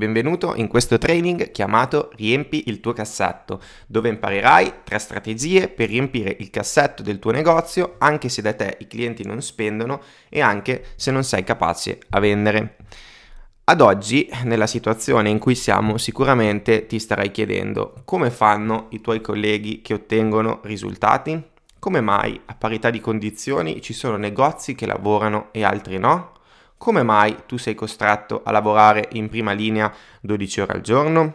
benvenuto 0.00 0.54
in 0.54 0.66
questo 0.66 0.96
training 0.96 1.50
chiamato 1.50 2.10
Riempi 2.16 2.64
il 2.68 2.80
tuo 2.80 2.94
cassetto, 2.94 3.60
dove 3.86 4.08
imparerai 4.08 4.76
tre 4.82 4.98
strategie 4.98 5.68
per 5.68 5.90
riempire 5.90 6.34
il 6.38 6.48
cassetto 6.48 7.02
del 7.02 7.18
tuo 7.18 7.32
negozio 7.32 7.96
anche 7.98 8.30
se 8.30 8.40
da 8.40 8.54
te 8.54 8.78
i 8.80 8.86
clienti 8.86 9.26
non 9.26 9.42
spendono 9.42 10.00
e 10.30 10.40
anche 10.40 10.86
se 10.96 11.10
non 11.10 11.22
sei 11.22 11.44
capace 11.44 11.98
a 12.08 12.18
vendere. 12.18 12.76
Ad 13.64 13.82
oggi, 13.82 14.26
nella 14.44 14.66
situazione 14.66 15.28
in 15.28 15.38
cui 15.38 15.54
siamo, 15.54 15.98
sicuramente 15.98 16.86
ti 16.86 16.98
starai 16.98 17.30
chiedendo 17.30 18.00
come 18.06 18.30
fanno 18.30 18.86
i 18.92 19.02
tuoi 19.02 19.20
colleghi 19.20 19.82
che 19.82 19.92
ottengono 19.92 20.60
risultati? 20.64 21.40
Come 21.78 22.00
mai 22.00 22.40
a 22.46 22.54
parità 22.54 22.88
di 22.88 23.00
condizioni 23.00 23.82
ci 23.82 23.92
sono 23.92 24.16
negozi 24.16 24.74
che 24.74 24.86
lavorano 24.86 25.48
e 25.52 25.62
altri 25.62 25.98
no? 25.98 26.38
Come 26.80 27.02
mai 27.02 27.44
tu 27.44 27.58
sei 27.58 27.74
costretto 27.74 28.40
a 28.42 28.50
lavorare 28.50 29.10
in 29.12 29.28
prima 29.28 29.52
linea 29.52 29.92
12 30.22 30.60
ore 30.62 30.72
al 30.72 30.80
giorno? 30.80 31.34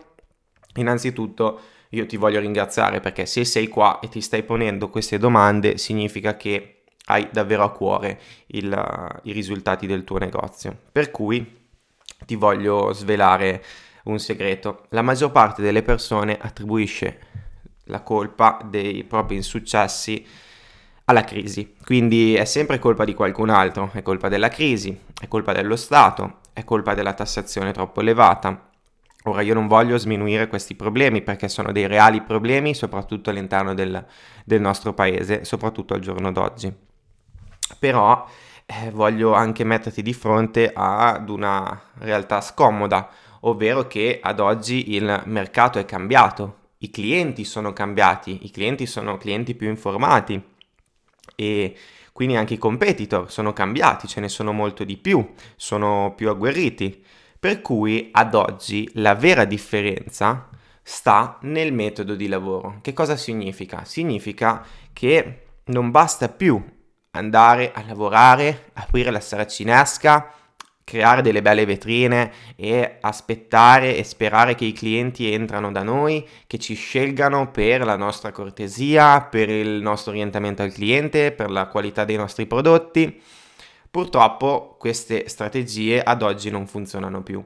Innanzitutto 0.78 1.60
io 1.90 2.08
ti 2.08 2.18
voglio 2.18 2.40
ringraziare 2.40 3.00
perché 3.00 3.28
se 3.28 3.46
sei 3.46 3.68
qua 3.68 4.00
e 4.00 4.10
ti 4.10 4.22
stai 4.22 4.42
ponendo 4.42 4.90
queste 4.90 5.20
domande 5.20 5.78
significa 5.78 6.36
che 6.36 6.86
hai 7.06 7.30
davvero 7.32 7.64
a 7.64 7.70
cuore 7.70 8.20
il, 8.48 9.20
i 9.26 9.32
risultati 9.34 9.86
del 9.86 10.04
tuo 10.04 10.18
negozio. 10.18 10.76
Per 10.92 11.12
cui 11.12 11.68
ti 12.26 12.34
voglio 12.34 12.92
svelare 12.92 13.64
un 14.06 14.18
segreto. 14.18 14.88
La 14.90 15.04
maggior 15.04 15.32
parte 15.32 15.62
delle 15.62 15.84
persone 15.84 16.40
attribuisce 16.42 17.20
la 17.84 18.02
colpa 18.02 18.60
dei 18.68 19.04
propri 19.04 19.36
insuccessi 19.36 20.26
alla 21.06 21.24
crisi. 21.24 21.76
Quindi 21.84 22.36
è 22.36 22.46
sempre 22.46 22.80
colpa 22.80 23.06
di 23.06 23.14
qualcun 23.14 23.50
altro, 23.50 23.90
è 23.94 24.02
colpa 24.02 24.28
della 24.30 24.50
crisi, 24.50 24.98
è 25.20 25.28
colpa 25.28 25.54
dello 25.54 25.76
Stato, 25.76 26.40
è 26.54 26.64
colpa 26.64 26.94
della 26.94 27.14
tassazione 27.14 27.72
troppo 27.72 28.02
elevata. 28.02 28.70
Ora 29.28 29.42
io 29.42 29.56
non 29.56 29.68
voglio 29.68 29.98
sminuire 29.98 30.48
questi 30.48 30.76
problemi 30.76 31.22
perché 31.24 31.48
sono 31.48 31.72
dei 31.72 31.88
reali 31.88 32.22
problemi 32.22 32.76
soprattutto 32.76 33.32
all'interno 33.32 33.74
del, 33.74 34.06
del 34.44 34.62
nostro 34.62 34.94
paese, 34.94 35.46
soprattutto 35.46 35.96
al 35.96 36.00
giorno 36.00 36.32
d'oggi. 36.32 36.72
Però 37.80 38.28
eh, 38.66 38.92
voglio 38.92 39.34
anche 39.34 39.64
metterti 39.64 40.04
di 40.04 40.14
fronte 40.14 40.72
ad 40.74 41.30
una 41.30 41.82
realtà 42.00 42.42
scomoda, 42.42 43.10
ovvero 43.42 43.88
che 43.88 44.20
ad 44.22 44.40
oggi 44.40 44.94
il 44.94 45.24
mercato 45.26 45.80
è 45.80 45.86
cambiato, 45.86 46.58
i 46.80 46.92
clienti 46.92 47.46
sono 47.46 47.74
cambiati, 47.74 48.40
i 48.44 48.52
clienti 48.52 48.86
sono 48.86 49.18
clienti 49.18 49.56
più 49.56 49.70
informati 49.70 50.54
e 51.36 51.76
quindi 52.12 52.36
anche 52.36 52.54
i 52.54 52.58
competitor 52.58 53.32
sono 53.32 53.54
cambiati, 53.54 54.08
ce 54.08 54.20
ne 54.20 54.30
sono 54.30 54.52
molto 54.52 54.84
di 54.84 54.98
più, 54.98 55.34
sono 55.56 56.14
più 56.16 56.30
agguerriti. 56.30 57.04
Per 57.38 57.62
cui 57.62 58.10
ad 58.12 58.34
oggi 58.34 58.90
la 58.94 59.14
vera 59.16 59.46
differenza 59.46 60.50
sta 60.82 61.38
nel 61.42 61.74
metodo 61.74 62.16
di 62.16 62.28
lavoro. 62.28 62.80
Che 62.82 62.94
cosa 62.94 63.16
significa? 63.18 63.84
Significa 63.86 64.66
che 64.94 65.46
non 65.66 65.92
basta 65.92 66.30
più 66.30 66.64
andare 67.12 67.72
a 67.74 67.84
lavorare, 67.86 68.70
aprire 68.74 69.12
la 69.12 69.20
saracinesca, 69.20 70.32
creare 70.86 71.24
delle 71.24 71.42
belle 71.42 71.66
vetrine 71.66 72.32
e 72.56 72.98
aspettare 73.02 73.98
e 73.98 74.04
sperare 74.04 74.54
che 74.54 74.66
i 74.66 74.72
clienti 74.72 75.34
entrano 75.34 75.72
da 75.72 75.82
noi, 75.82 76.26
che 76.46 76.60
ci 76.60 76.76
scelgano 76.76 77.50
per 77.50 77.84
la 77.84 77.98
nostra 77.98 78.32
cortesia, 78.32 79.22
per 79.22 79.50
il 79.50 79.82
nostro 79.82 80.12
orientamento 80.12 80.62
al 80.62 80.72
cliente, 80.72 81.32
per 81.32 81.50
la 81.50 81.66
qualità 81.66 82.06
dei 82.06 82.16
nostri 82.16 82.46
prodotti. 82.46 83.20
Purtroppo 83.90 84.76
queste 84.80 85.28
strategie 85.28 86.02
ad 86.02 86.22
oggi 86.22 86.52
non 86.52 86.68
funzionano 86.68 87.24
più. 87.24 87.44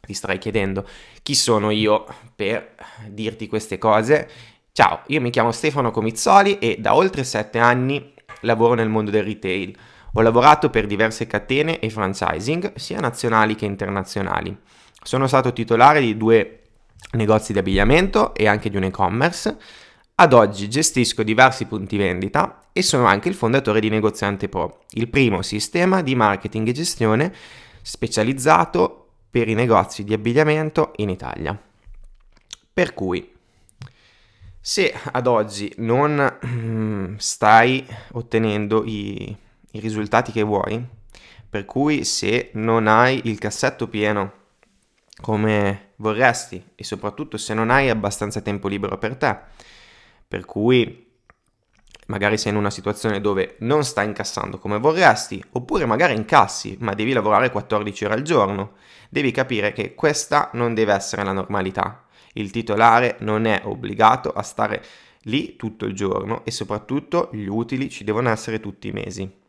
Ti 0.00 0.14
starai 0.14 0.38
chiedendo 0.38 0.88
chi 1.22 1.34
sono 1.34 1.70
io 1.70 2.06
per 2.34 2.74
dirti 3.08 3.46
queste 3.46 3.76
cose. 3.76 4.28
Ciao, 4.72 5.02
io 5.08 5.20
mi 5.20 5.30
chiamo 5.30 5.52
Stefano 5.52 5.90
Comizzoli 5.90 6.58
e 6.58 6.76
da 6.78 6.94
oltre 6.94 7.24
7 7.24 7.58
anni 7.58 8.12
lavoro 8.40 8.74
nel 8.74 8.88
mondo 8.88 9.10
del 9.10 9.24
retail 9.24 9.76
ho 10.16 10.22
lavorato 10.22 10.70
per 10.70 10.86
diverse 10.86 11.26
catene 11.26 11.80
e 11.80 11.90
franchising, 11.90 12.74
sia 12.76 13.00
nazionali 13.00 13.56
che 13.56 13.64
internazionali. 13.64 14.56
Sono 15.02 15.26
stato 15.26 15.52
titolare 15.52 16.00
di 16.00 16.16
due 16.16 16.60
negozi 17.12 17.52
di 17.52 17.58
abbigliamento 17.58 18.32
e 18.34 18.46
anche 18.46 18.70
di 18.70 18.76
un 18.76 18.84
e-commerce. 18.84 19.56
Ad 20.14 20.32
oggi 20.32 20.68
gestisco 20.68 21.24
diversi 21.24 21.66
punti 21.66 21.96
vendita 21.96 22.60
e 22.72 22.82
sono 22.82 23.06
anche 23.06 23.28
il 23.28 23.34
fondatore 23.34 23.80
di 23.80 23.88
Negoziante 23.88 24.48
Pro, 24.48 24.84
il 24.90 25.08
primo 25.08 25.42
sistema 25.42 26.00
di 26.00 26.14
marketing 26.14 26.68
e 26.68 26.72
gestione 26.72 27.34
specializzato 27.82 29.08
per 29.28 29.48
i 29.48 29.54
negozi 29.54 30.04
di 30.04 30.14
abbigliamento 30.14 30.92
in 30.96 31.08
Italia. 31.08 31.60
Per 32.72 32.94
cui, 32.94 33.32
se 34.60 34.94
ad 35.10 35.26
oggi 35.26 35.72
non 35.78 37.16
stai 37.18 37.84
ottenendo 38.12 38.84
i 38.84 39.36
i 39.74 39.80
risultati 39.80 40.32
che 40.32 40.42
vuoi, 40.42 40.84
per 41.48 41.64
cui 41.64 42.04
se 42.04 42.50
non 42.54 42.86
hai 42.86 43.22
il 43.24 43.38
cassetto 43.38 43.88
pieno 43.88 44.42
come 45.20 45.92
vorresti 45.96 46.62
e 46.74 46.84
soprattutto 46.84 47.36
se 47.36 47.54
non 47.54 47.70
hai 47.70 47.90
abbastanza 47.90 48.40
tempo 48.40 48.68
libero 48.68 48.98
per 48.98 49.16
te, 49.16 49.36
per 50.26 50.44
cui 50.44 51.02
magari 52.06 52.36
sei 52.38 52.52
in 52.52 52.58
una 52.58 52.70
situazione 52.70 53.20
dove 53.20 53.56
non 53.60 53.84
stai 53.84 54.06
incassando 54.06 54.58
come 54.58 54.78
vorresti, 54.78 55.42
oppure 55.52 55.86
magari 55.86 56.14
incassi 56.14 56.76
ma 56.80 56.94
devi 56.94 57.12
lavorare 57.12 57.50
14 57.50 58.04
ore 58.04 58.14
al 58.14 58.22
giorno, 58.22 58.72
devi 59.08 59.30
capire 59.32 59.72
che 59.72 59.94
questa 59.94 60.50
non 60.54 60.74
deve 60.74 60.92
essere 60.92 61.24
la 61.24 61.32
normalità. 61.32 62.04
Il 62.34 62.50
titolare 62.50 63.16
non 63.20 63.44
è 63.44 63.62
obbligato 63.64 64.30
a 64.30 64.42
stare 64.42 64.84
lì 65.22 65.56
tutto 65.56 65.84
il 65.84 65.94
giorno 65.94 66.44
e 66.44 66.50
soprattutto 66.50 67.30
gli 67.32 67.46
utili 67.46 67.88
ci 67.88 68.04
devono 68.04 68.28
essere 68.28 68.60
tutti 68.60 68.88
i 68.88 68.92
mesi 68.92 69.42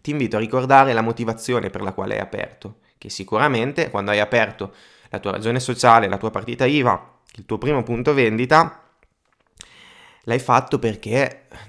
ti 0.00 0.10
invito 0.10 0.36
a 0.36 0.40
ricordare 0.40 0.92
la 0.92 1.02
motivazione 1.02 1.70
per 1.70 1.82
la 1.82 1.92
quale 1.92 2.14
hai 2.14 2.20
aperto, 2.20 2.78
che 2.98 3.08
sicuramente 3.10 3.90
quando 3.90 4.10
hai 4.10 4.20
aperto 4.20 4.74
la 5.10 5.18
tua 5.18 5.30
ragione 5.32 5.60
sociale, 5.60 6.08
la 6.08 6.18
tua 6.18 6.30
partita 6.30 6.66
IVA, 6.66 7.20
il 7.36 7.46
tuo 7.46 7.58
primo 7.58 7.82
punto 7.82 8.14
vendita, 8.14 8.90
l'hai 10.22 10.38
fatto 10.38 10.78
perché 10.78 11.46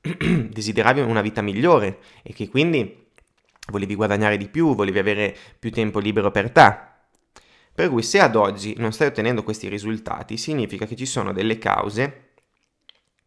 desideravi 0.00 1.00
una 1.00 1.20
vita 1.20 1.42
migliore 1.42 1.98
e 2.22 2.32
che 2.32 2.48
quindi 2.48 3.08
volevi 3.68 3.94
guadagnare 3.94 4.36
di 4.36 4.48
più, 4.48 4.74
volevi 4.74 4.98
avere 4.98 5.36
più 5.58 5.70
tempo 5.70 5.98
libero 5.98 6.30
per 6.30 6.50
te. 6.50 6.88
Per 7.72 7.88
cui 7.88 8.02
se 8.02 8.20
ad 8.20 8.36
oggi 8.36 8.74
non 8.78 8.92
stai 8.92 9.08
ottenendo 9.08 9.42
questi 9.42 9.68
risultati, 9.68 10.36
significa 10.36 10.86
che 10.86 10.96
ci 10.96 11.06
sono 11.06 11.32
delle 11.32 11.58
cause 11.58 12.28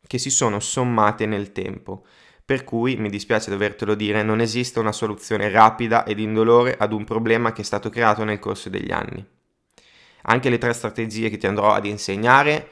che 0.06 0.18
si 0.18 0.30
sono 0.30 0.60
sommate 0.60 1.26
nel 1.26 1.52
tempo 1.52 2.06
per 2.46 2.64
cui, 2.64 2.96
mi 2.98 3.10
dispiace 3.10 3.50
dovertelo 3.50 3.96
dire, 3.96 4.22
non 4.24 4.42
esiste 4.42 4.80
una 4.80 4.92
soluzione 4.92 5.50
rapida 5.50 6.04
ed 6.04 6.20
indolore 6.20 6.76
ad 6.78 6.92
un 6.92 7.06
problema 7.06 7.54
che 7.54 7.62
è 7.62 7.66
stato 7.66 7.90
creato 7.90 8.24
nel 8.24 8.40
corso 8.40 8.70
degli 8.70 8.92
anni. 8.92 9.26
Anche 10.24 10.50
le 10.50 10.58
tre 10.58 10.74
strategie 10.74 11.30
che 11.30 11.38
ti 11.38 11.48
andrò 11.48 11.72
ad 11.72 11.86
insegnare 11.86 12.70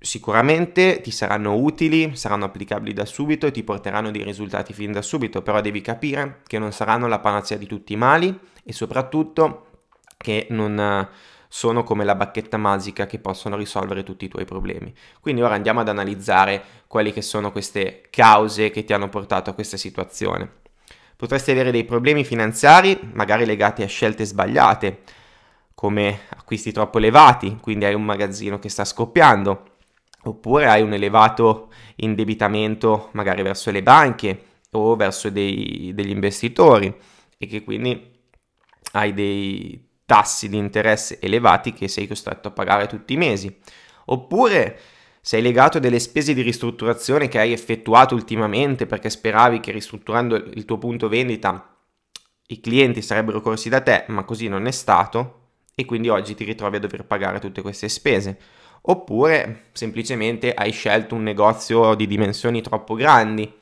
sicuramente 0.00 1.00
ti 1.00 1.10
saranno 1.10 1.56
utili, 1.56 2.14
saranno 2.14 2.44
applicabili 2.44 2.92
da 2.92 3.04
subito 3.04 3.46
e 3.46 3.50
ti 3.50 3.64
porteranno 3.64 4.10
dei 4.10 4.22
risultati 4.22 4.72
fin 4.72 4.92
da 4.92 5.02
subito, 5.02 5.42
però 5.42 5.60
devi 5.60 5.80
capire 5.80 6.42
che 6.46 6.58
non 6.58 6.72
saranno 6.72 7.08
la 7.08 7.18
panacea 7.18 7.56
di 7.56 7.66
tutti 7.66 7.94
i 7.94 7.96
mali 7.96 8.38
e 8.62 8.72
soprattutto 8.72 9.66
che 10.16 10.46
non 10.50 11.08
sono 11.48 11.82
come 11.82 12.04
la 12.04 12.14
bacchetta 12.14 12.56
magica 12.56 13.06
che 13.06 13.18
possono 13.18 13.56
risolvere 13.56 14.02
tutti 14.02 14.26
i 14.26 14.28
tuoi 14.28 14.44
problemi. 14.44 14.94
Quindi 15.20 15.42
ora 15.42 15.54
andiamo 15.54 15.80
ad 15.80 15.88
analizzare 15.88 16.62
quali 16.86 17.12
che 17.12 17.22
sono 17.22 17.50
queste 17.50 18.02
cause 18.10 18.70
che 18.70 18.84
ti 18.84 18.92
hanno 18.92 19.08
portato 19.08 19.50
a 19.50 19.54
questa 19.54 19.76
situazione. 19.76 20.50
Potresti 21.16 21.50
avere 21.50 21.72
dei 21.72 21.84
problemi 21.84 22.22
finanziari, 22.24 22.98
magari 23.12 23.44
legati 23.44 23.82
a 23.82 23.86
scelte 23.86 24.24
sbagliate, 24.24 25.02
come 25.74 26.20
acquisti 26.30 26.70
troppo 26.70 26.98
elevati, 26.98 27.58
quindi 27.60 27.84
hai 27.84 27.94
un 27.94 28.04
magazzino 28.04 28.58
che 28.58 28.68
sta 28.68 28.84
scoppiando, 28.84 29.64
oppure 30.24 30.66
hai 30.66 30.82
un 30.82 30.92
elevato 30.92 31.72
indebitamento 31.96 33.08
magari 33.12 33.42
verso 33.42 33.70
le 33.70 33.82
banche 33.82 34.44
o 34.72 34.96
verso 34.96 35.30
dei, 35.30 35.92
degli 35.94 36.10
investitori 36.10 36.94
e 37.36 37.46
che 37.46 37.64
quindi 37.64 38.16
hai 38.92 39.14
dei, 39.14 39.87
tassi 40.08 40.48
di 40.48 40.56
interesse 40.56 41.18
elevati 41.20 41.74
che 41.74 41.86
sei 41.86 42.06
costretto 42.06 42.48
a 42.48 42.50
pagare 42.50 42.86
tutti 42.86 43.12
i 43.12 43.18
mesi. 43.18 43.54
Oppure 44.06 44.78
sei 45.20 45.42
legato 45.42 45.76
a 45.76 45.80
delle 45.80 45.98
spese 45.98 46.32
di 46.32 46.40
ristrutturazione 46.40 47.28
che 47.28 47.38
hai 47.38 47.52
effettuato 47.52 48.14
ultimamente 48.14 48.86
perché 48.86 49.10
speravi 49.10 49.60
che 49.60 49.70
ristrutturando 49.70 50.34
il 50.34 50.64
tuo 50.64 50.78
punto 50.78 51.10
vendita 51.10 51.76
i 52.46 52.60
clienti 52.60 53.02
sarebbero 53.02 53.42
corsi 53.42 53.68
da 53.68 53.82
te, 53.82 54.06
ma 54.08 54.24
così 54.24 54.48
non 54.48 54.64
è 54.64 54.70
stato 54.70 55.34
e 55.74 55.84
quindi 55.84 56.08
oggi 56.08 56.34
ti 56.34 56.44
ritrovi 56.44 56.76
a 56.76 56.80
dover 56.80 57.04
pagare 57.04 57.38
tutte 57.38 57.60
queste 57.60 57.90
spese. 57.90 58.38
Oppure 58.80 59.64
semplicemente 59.72 60.54
hai 60.54 60.72
scelto 60.72 61.16
un 61.16 61.22
negozio 61.22 61.94
di 61.94 62.06
dimensioni 62.06 62.62
troppo 62.62 62.94
grandi 62.94 63.52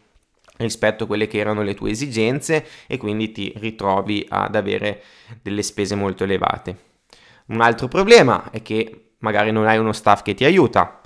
rispetto 0.59 1.05
a 1.05 1.07
quelle 1.07 1.27
che 1.27 1.39
erano 1.39 1.63
le 1.63 1.75
tue 1.75 1.91
esigenze 1.91 2.67
e 2.87 2.97
quindi 2.97 3.33
ti 3.33 3.53
ritrovi 3.57 4.27
ad 4.29 4.55
avere 4.55 5.03
delle 5.43 5.63
spese 5.63 5.95
molto 5.95 6.25
elevate. 6.25 6.77
Un 7.47 7.61
altro 7.61 7.89
problema 7.89 8.51
è 8.51 8.63
che 8.63 9.13
magari 9.19 9.53
non 9.53 9.67
hai 9.67 9.79
uno 9.79 9.93
staff 9.93 10.23
che 10.23 10.35
ti 10.35 10.45
aiuta, 10.45 11.01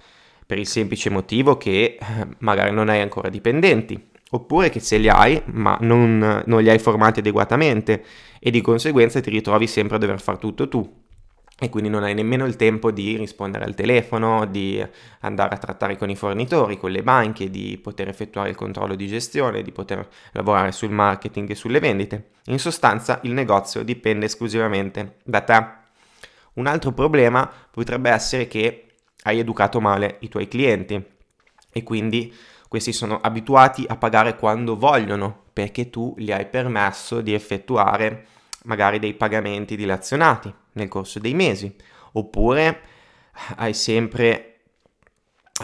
per 0.46 0.58
il 0.58 0.66
semplice 0.66 1.10
motivo 1.10 1.56
che 1.56 1.96
eh, 2.00 2.26
magari 2.38 2.72
non 2.72 2.88
hai 2.88 3.00
ancora 3.00 3.28
dipendenti, 3.28 4.10
oppure 4.30 4.68
che 4.68 4.80
se 4.80 4.98
li 4.98 5.08
hai 5.08 5.40
ma 5.46 5.76
non, 5.80 6.42
non 6.44 6.62
li 6.62 6.70
hai 6.70 6.78
formati 6.78 7.20
adeguatamente 7.20 8.04
e 8.40 8.50
di 8.50 8.60
conseguenza 8.60 9.20
ti 9.20 9.30
ritrovi 9.30 9.66
sempre 9.66 9.96
a 9.96 9.98
dover 9.98 10.20
fare 10.20 10.38
tutto 10.38 10.68
tu 10.68 10.99
e 11.62 11.68
quindi 11.68 11.90
non 11.90 12.04
hai 12.04 12.14
nemmeno 12.14 12.46
il 12.46 12.56
tempo 12.56 12.90
di 12.90 13.18
rispondere 13.18 13.66
al 13.66 13.74
telefono, 13.74 14.46
di 14.46 14.82
andare 15.20 15.54
a 15.54 15.58
trattare 15.58 15.98
con 15.98 16.08
i 16.08 16.16
fornitori, 16.16 16.78
con 16.78 16.90
le 16.90 17.02
banche, 17.02 17.50
di 17.50 17.78
poter 17.80 18.08
effettuare 18.08 18.48
il 18.48 18.54
controllo 18.54 18.94
di 18.94 19.06
gestione, 19.06 19.60
di 19.60 19.70
poter 19.70 20.08
lavorare 20.32 20.72
sul 20.72 20.88
marketing 20.88 21.50
e 21.50 21.54
sulle 21.54 21.78
vendite. 21.78 22.30
In 22.46 22.58
sostanza 22.58 23.20
il 23.24 23.32
negozio 23.32 23.82
dipende 23.82 24.24
esclusivamente 24.24 25.16
da 25.22 25.42
te. 25.42 25.66
Un 26.54 26.66
altro 26.66 26.92
problema 26.92 27.48
potrebbe 27.70 28.08
essere 28.08 28.48
che 28.48 28.86
hai 29.24 29.38
educato 29.38 29.82
male 29.82 30.16
i 30.20 30.30
tuoi 30.30 30.48
clienti 30.48 31.04
e 31.70 31.82
quindi 31.82 32.34
questi 32.68 32.94
sono 32.94 33.20
abituati 33.20 33.84
a 33.86 33.96
pagare 33.96 34.34
quando 34.36 34.78
vogliono 34.78 35.42
perché 35.52 35.90
tu 35.90 36.14
gli 36.16 36.32
hai 36.32 36.46
permesso 36.46 37.20
di 37.20 37.34
effettuare 37.34 38.24
magari 38.64 38.98
dei 38.98 39.12
pagamenti 39.12 39.76
dilazionati 39.76 40.54
nel 40.72 40.88
corso 40.88 41.18
dei 41.18 41.34
mesi, 41.34 41.74
oppure 42.12 42.80
hai 43.56 43.74
sempre 43.74 44.60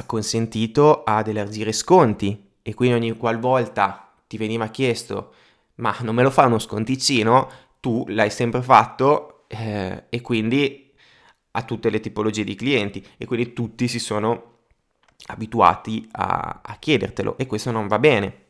consentito 0.06 1.02
ad 1.04 1.28
elargire 1.28 1.72
sconti. 1.72 2.44
E 2.62 2.74
quindi 2.74 2.96
ogni 2.96 3.16
qualvolta 3.16 4.12
ti 4.26 4.36
veniva 4.36 4.66
chiesto 4.68 5.32
ma 5.76 5.94
non 6.00 6.14
me 6.14 6.22
lo 6.22 6.30
fa 6.30 6.46
uno 6.46 6.58
sconticino, 6.58 7.50
tu 7.80 8.04
l'hai 8.08 8.30
sempre 8.30 8.62
fatto 8.62 9.44
eh, 9.48 10.04
e 10.08 10.20
quindi 10.20 10.92
a 11.52 11.62
tutte 11.62 11.90
le 11.90 12.00
tipologie 12.00 12.44
di 12.44 12.54
clienti. 12.54 13.04
E 13.16 13.24
quindi 13.26 13.52
tutti 13.52 13.88
si 13.88 13.98
sono 13.98 14.54
abituati 15.26 16.06
a, 16.12 16.60
a 16.62 16.76
chiedertelo. 16.78 17.36
E 17.38 17.46
questo 17.46 17.70
non 17.70 17.88
va 17.88 17.98
bene. 17.98 18.44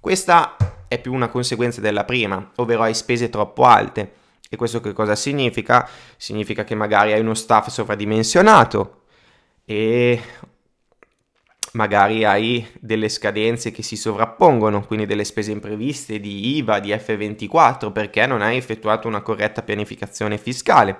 Questa 0.00 0.56
è 0.88 1.00
più 1.00 1.12
una 1.12 1.28
conseguenza 1.28 1.80
della 1.80 2.04
prima, 2.04 2.50
ovvero 2.56 2.82
hai 2.82 2.94
spese 2.94 3.30
troppo 3.30 3.64
alte 3.64 4.14
e 4.52 4.56
questo 4.56 4.80
che 4.80 4.92
cosa 4.92 5.14
significa? 5.14 5.88
Significa 6.16 6.64
che 6.64 6.74
magari 6.74 7.12
hai 7.12 7.20
uno 7.20 7.34
staff 7.34 7.68
sovradimensionato 7.68 9.02
e 9.64 10.20
magari 11.74 12.24
hai 12.24 12.66
delle 12.80 13.08
scadenze 13.08 13.70
che 13.70 13.84
si 13.84 13.94
sovrappongono, 13.94 14.84
quindi 14.84 15.06
delle 15.06 15.22
spese 15.22 15.52
impreviste 15.52 16.18
di 16.18 16.56
IVA, 16.56 16.80
di 16.80 16.90
F24, 16.90 17.92
perché 17.92 18.26
non 18.26 18.42
hai 18.42 18.56
effettuato 18.56 19.06
una 19.06 19.20
corretta 19.20 19.62
pianificazione 19.62 20.36
fiscale. 20.36 20.98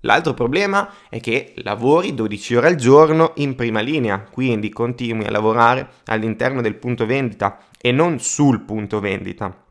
L'altro 0.00 0.32
problema 0.32 0.90
è 1.10 1.20
che 1.20 1.52
lavori 1.56 2.14
12 2.14 2.54
ore 2.54 2.68
al 2.68 2.76
giorno 2.76 3.32
in 3.36 3.54
prima 3.54 3.80
linea, 3.80 4.20
quindi 4.30 4.70
continui 4.70 5.26
a 5.26 5.30
lavorare 5.30 5.90
all'interno 6.06 6.62
del 6.62 6.76
punto 6.76 7.04
vendita 7.04 7.58
e 7.78 7.92
non 7.92 8.18
sul 8.18 8.62
punto 8.62 8.98
vendita. 8.98 9.65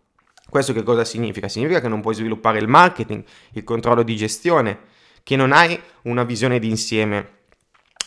Questo 0.56 0.72
che 0.72 0.84
cosa 0.84 1.04
significa? 1.04 1.50
Significa 1.50 1.81
che 1.81 1.90
non 1.90 2.00
puoi 2.00 2.16
sviluppare 2.16 2.60
il 2.60 2.69
marketing, 2.69 3.25
il 3.52 3.66
controllo 3.66 4.04
di 4.04 4.16
gestione, 4.16 4.80
che 5.22 5.36
non 5.36 5.52
hai 5.52 5.78
una 6.04 6.24
visione 6.24 6.60
d'insieme 6.60 7.40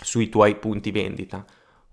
sui 0.00 0.31
tuoi 0.31 0.56
punti 0.56 0.91
vendita. 0.91 1.45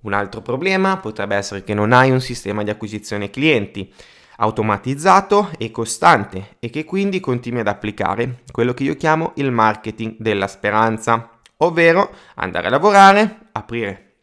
Un 0.04 0.14
altro 0.14 0.42
problema 0.42 0.96
potrebbe 0.96 1.36
essere 1.36 1.66
che 1.66 1.74
non 1.74 1.92
hai 1.92 2.10
un 2.10 2.22
sistema 2.22 2.64
di 2.64 2.70
acquisizione 2.70 3.30
clienti 3.30 3.94
automatizzato 4.38 5.50
e 5.58 5.72
costante 5.72 6.56
e 6.60 6.70
che 6.70 6.86
quindi 6.86 7.20
continui 7.20 7.60
ad 7.60 7.68
applicare 7.68 8.44
quello 8.50 8.74
che 8.74 8.84
io 8.84 8.96
chiamo 8.96 9.34
il 9.36 9.52
marketing 9.52 10.16
della 10.20 10.48
speranza, 10.48 11.32
ovvero 11.58 12.16
andare 12.36 12.68
a 12.68 12.70
lavorare, 12.70 13.50
aprire 13.52 14.14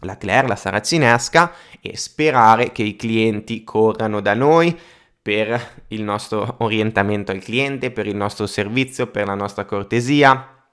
la 0.00 0.18
Claire, 0.18 0.46
la 0.46 0.56
saracinesca 0.56 1.54
e 1.80 1.96
sperare 1.96 2.70
che 2.70 2.82
i 2.82 2.96
clienti 2.96 3.64
corrano 3.64 4.20
da 4.20 4.34
noi 4.34 4.78
per 5.22 5.84
il 5.88 6.02
nostro 6.02 6.56
orientamento 6.58 7.30
al 7.32 7.40
cliente, 7.40 7.90
per 7.90 8.06
il 8.06 8.16
nostro 8.16 8.46
servizio, 8.46 9.06
per 9.08 9.26
la 9.26 9.34
nostra 9.34 9.64
cortesia, 9.64 10.64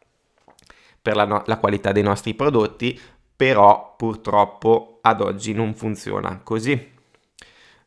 per 1.01 1.15
la, 1.15 1.25
no- 1.25 1.43
la 1.45 1.57
qualità 1.57 1.91
dei 1.91 2.03
nostri 2.03 2.33
prodotti, 2.33 2.99
però 3.35 3.95
purtroppo 3.97 4.99
ad 5.01 5.21
oggi 5.21 5.53
non 5.53 5.75
funziona 5.75 6.39
così. 6.43 6.95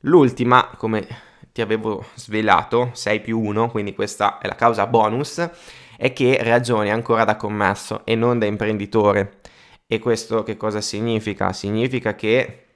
L'ultima, 0.00 0.70
come 0.76 1.06
ti 1.52 1.60
avevo 1.60 2.04
svelato, 2.14 2.90
6 2.92 3.20
più 3.20 3.40
1, 3.40 3.70
quindi 3.70 3.94
questa 3.94 4.38
è 4.38 4.46
la 4.46 4.54
causa 4.54 4.86
bonus, 4.86 5.48
è 5.96 6.12
che 6.12 6.38
ragioni 6.42 6.90
ancora 6.90 7.24
da 7.24 7.36
commesso 7.36 8.02
e 8.04 8.14
non 8.14 8.38
da 8.38 8.46
imprenditore. 8.46 9.40
E 9.86 9.98
questo 9.98 10.42
che 10.42 10.56
cosa 10.56 10.80
significa? 10.80 11.52
Significa 11.52 12.14
che 12.14 12.69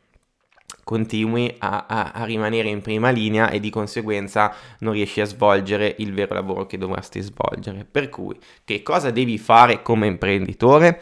continui 0.82 1.55
a, 1.59 1.87
a, 1.88 2.11
a, 2.12 2.25
rimanere 2.25 2.69
in 2.69 2.82
prima 2.82 3.11
linea 3.11 3.50
e 3.50 3.61
di 3.61 3.71
conseguenza 3.71 4.55
non 4.81 4.94
riesci 4.94 5.21
a 5.21 5.25
svolgere 5.25 5.94
il 5.99 6.12
vero 6.12 6.35
lavoro 6.35 6.67
che 6.67 6.79
dovresti 6.79 7.21
svolgere. 7.21 7.87
Per 7.91 8.09
cui, 8.09 8.37
che 8.65 8.82
cosa 8.82 9.11
devi 9.11 9.38
fare 9.38 9.82
come 9.82 10.06
imprenditore? 10.06 11.00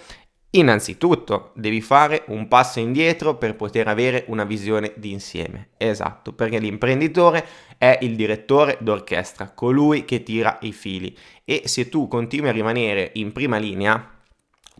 Innanzitutto 0.55 1.53
devi 1.55 1.81
fare 1.81 2.25
un 2.27 2.47
passo 2.47 2.79
indietro 2.79 3.37
per 3.37 3.57
poter 3.57 3.89
avere 3.89 4.25
una 4.29 4.45
visione 4.45 4.93
d'insieme. 4.97 5.71
Esatto, 5.79 6.35
perché 6.35 6.59
l'imprenditore 6.59 7.47
è 7.79 7.99
il 8.03 8.17
direttore 8.17 8.77
d'orchestra, 8.81 9.51
colui 9.55 10.05
che 10.05 10.23
tira 10.23 10.59
i 10.61 10.73
fili 10.73 11.17
e 11.45 11.63
se 11.65 11.89
tu 11.89 12.07
continui 12.07 12.51
a 12.51 12.53
rimanere 12.53 13.13
in 13.15 13.33
prima 13.33 13.57
linea, 13.57 14.11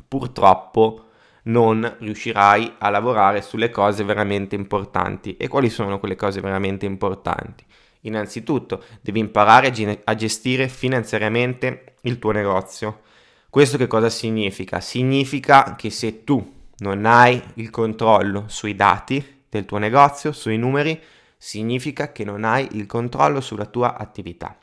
purtroppo 0.07 1.07
non 1.45 1.97
riuscirai 1.99 2.75
a 2.79 2.91
lavorare 2.91 3.43
sulle 3.43 3.71
cose 3.71 4.05
veramente 4.05 4.55
importanti. 4.55 5.37
E 5.37 5.49
quali 5.49 5.71
sono 5.71 5.99
quelle 5.99 6.17
cose 6.17 6.41
veramente 6.41 6.87
importanti? 6.87 7.65
Innanzitutto 8.03 8.83
devi 9.01 9.21
imparare 9.21 10.01
a 10.05 10.15
gestire 10.15 10.69
finanziariamente 10.69 11.95
il 12.03 12.19
tuo 12.19 12.33
negozio. 12.33 13.03
Questo 13.49 13.77
che 13.77 13.87
cosa 13.87 14.09
significa? 14.09 14.81
Significa 14.81 15.77
che 15.77 15.91
se 15.91 16.25
tu 16.25 16.61
non 16.79 17.05
hai 17.07 17.41
il 17.55 17.71
controllo 17.71 18.45
sui 18.49 18.75
dati 18.75 19.45
del 19.49 19.65
tuo 19.65 19.79
negozio, 19.79 20.33
sui 20.33 20.57
numeri, 20.57 21.01
significa 21.37 22.13
che 22.13 22.25
non 22.25 22.45
hai 22.45 22.67
il 22.73 22.87
controllo 22.87 23.41
sulla 23.41 23.67
tua 23.67 23.97
attività. 23.97 24.57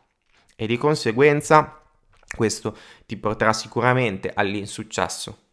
E 0.55 0.67
di 0.67 0.77
conseguenza 0.77 1.81
questo 2.35 2.75
ti 3.05 3.15
porterà 3.17 3.53
sicuramente 3.53 4.31
all'insuccesso 4.33 5.48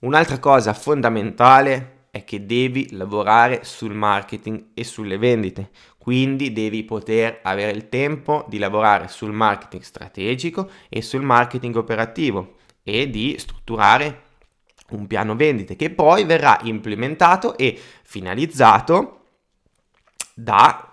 Un'altra 0.00 0.38
cosa 0.38 0.74
fondamentale 0.74 2.06
è 2.12 2.22
che 2.22 2.46
devi 2.46 2.94
lavorare 2.94 3.64
sul 3.64 3.94
marketing 3.94 4.66
e 4.74 4.84
sulle 4.84 5.18
vendite, 5.18 5.70
quindi 5.98 6.52
devi 6.52 6.84
poter 6.84 7.40
avere 7.42 7.72
il 7.72 7.88
tempo 7.88 8.46
di 8.48 8.58
lavorare 8.58 9.08
sul 9.08 9.32
marketing 9.32 9.82
strategico 9.82 10.70
e 10.88 11.02
sul 11.02 11.22
marketing 11.22 11.74
operativo 11.74 12.58
e 12.84 13.10
di 13.10 13.34
strutturare 13.38 14.22
un 14.90 15.08
piano 15.08 15.34
vendite 15.34 15.74
che 15.74 15.90
poi 15.90 16.22
verrà 16.22 16.60
implementato 16.62 17.58
e 17.58 17.76
finalizzato 18.04 19.24
dal 20.32 20.90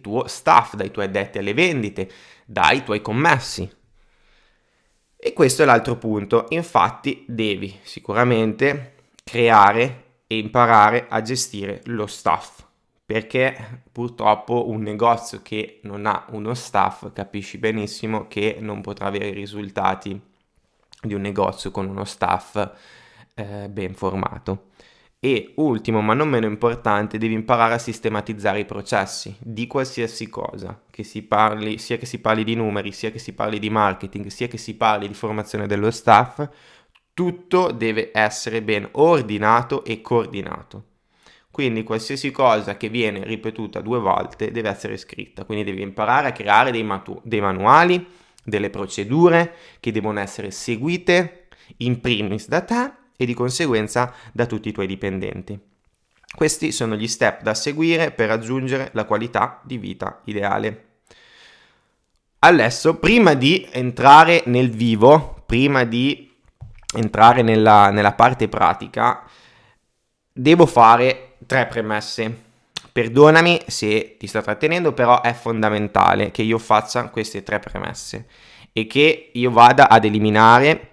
tuo 0.00 0.26
staff, 0.26 0.74
dai 0.74 0.90
tuoi 0.90 1.04
addetti 1.04 1.38
alle 1.38 1.54
vendite, 1.54 2.10
dai 2.44 2.82
tuoi 2.82 3.00
commessi. 3.00 3.78
E 5.22 5.34
questo 5.34 5.60
è 5.60 5.66
l'altro 5.66 5.96
punto, 5.96 6.46
infatti 6.48 7.26
devi 7.28 7.78
sicuramente 7.82 8.94
creare 9.22 10.04
e 10.26 10.38
imparare 10.38 11.08
a 11.10 11.20
gestire 11.20 11.82
lo 11.84 12.06
staff, 12.06 12.64
perché 13.04 13.82
purtroppo 13.92 14.70
un 14.70 14.80
negozio 14.80 15.40
che 15.42 15.80
non 15.82 16.06
ha 16.06 16.24
uno 16.30 16.54
staff 16.54 17.12
capisci 17.12 17.58
benissimo 17.58 18.28
che 18.28 18.56
non 18.60 18.80
potrà 18.80 19.08
avere 19.08 19.28
i 19.28 19.34
risultati 19.34 20.18
di 21.02 21.12
un 21.12 21.20
negozio 21.20 21.70
con 21.70 21.86
uno 21.86 22.06
staff 22.06 22.56
eh, 23.34 23.68
ben 23.68 23.94
formato. 23.94 24.68
E 25.22 25.52
ultimo, 25.56 26.00
ma 26.00 26.14
non 26.14 26.30
meno 26.30 26.46
importante, 26.46 27.18
devi 27.18 27.34
imparare 27.34 27.74
a 27.74 27.78
sistematizzare 27.78 28.60
i 28.60 28.64
processi 28.64 29.36
di 29.38 29.66
qualsiasi 29.66 30.30
cosa, 30.30 30.80
che 30.90 31.02
si 31.02 31.20
parli, 31.20 31.76
sia 31.76 31.98
che 31.98 32.06
si 32.06 32.20
parli 32.20 32.42
di 32.42 32.54
numeri, 32.54 32.90
sia 32.90 33.10
che 33.10 33.18
si 33.18 33.34
parli 33.34 33.58
di 33.58 33.68
marketing, 33.68 34.28
sia 34.28 34.48
che 34.48 34.56
si 34.56 34.76
parli 34.76 35.08
di 35.08 35.12
formazione 35.12 35.66
dello 35.66 35.90
staff, 35.90 36.48
tutto 37.12 37.70
deve 37.70 38.12
essere 38.14 38.62
ben 38.62 38.88
ordinato 38.92 39.84
e 39.84 40.00
coordinato. 40.00 40.84
Quindi 41.50 41.82
qualsiasi 41.82 42.30
cosa 42.30 42.78
che 42.78 42.88
viene 42.88 43.22
ripetuta 43.22 43.82
due 43.82 43.98
volte 43.98 44.50
deve 44.50 44.70
essere 44.70 44.96
scritta, 44.96 45.44
quindi 45.44 45.64
devi 45.64 45.82
imparare 45.82 46.28
a 46.28 46.32
creare 46.32 46.70
dei, 46.70 46.82
matu- 46.82 47.20
dei 47.24 47.42
manuali, 47.42 48.06
delle 48.42 48.70
procedure 48.70 49.54
che 49.80 49.92
devono 49.92 50.20
essere 50.20 50.50
seguite 50.50 51.48
in 51.78 52.00
primis 52.00 52.48
da 52.48 52.62
te 52.62 52.92
e 53.20 53.26
di 53.26 53.34
conseguenza 53.34 54.14
da 54.32 54.46
tutti 54.46 54.70
i 54.70 54.72
tuoi 54.72 54.86
dipendenti. 54.86 55.60
Questi 56.34 56.72
sono 56.72 56.96
gli 56.96 57.06
step 57.06 57.42
da 57.42 57.52
seguire 57.52 58.12
per 58.12 58.28
raggiungere 58.28 58.88
la 58.94 59.04
qualità 59.04 59.60
di 59.62 59.76
vita 59.76 60.22
ideale. 60.24 60.84
Adesso, 62.38 62.96
prima 62.96 63.34
di 63.34 63.68
entrare 63.70 64.44
nel 64.46 64.70
vivo, 64.70 65.42
prima 65.44 65.84
di 65.84 66.32
entrare 66.96 67.42
nella, 67.42 67.90
nella 67.90 68.12
parte 68.12 68.48
pratica, 68.48 69.22
devo 70.32 70.64
fare 70.64 71.36
tre 71.44 71.66
premesse. 71.66 72.48
Perdonami 72.90 73.60
se 73.66 74.16
ti 74.18 74.26
sto 74.26 74.40
trattenendo, 74.40 74.94
però 74.94 75.20
è 75.20 75.34
fondamentale 75.34 76.30
che 76.30 76.40
io 76.40 76.56
faccia 76.56 77.10
queste 77.10 77.42
tre 77.42 77.58
premesse 77.58 78.26
e 78.72 78.86
che 78.86 79.30
io 79.34 79.50
vada 79.50 79.90
ad 79.90 80.06
eliminare 80.06 80.89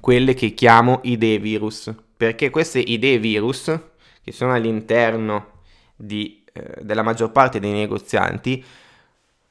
quelle 0.00 0.34
che 0.34 0.54
chiamo 0.54 1.00
idee 1.04 1.38
virus, 1.38 1.92
perché 2.16 2.50
queste 2.50 2.78
idee 2.78 3.18
virus, 3.18 3.78
che 4.22 4.32
sono 4.32 4.52
all'interno 4.52 5.62
di, 5.94 6.42
eh, 6.52 6.82
della 6.82 7.02
maggior 7.02 7.30
parte 7.32 7.60
dei 7.60 7.72
negozianti, 7.72 8.64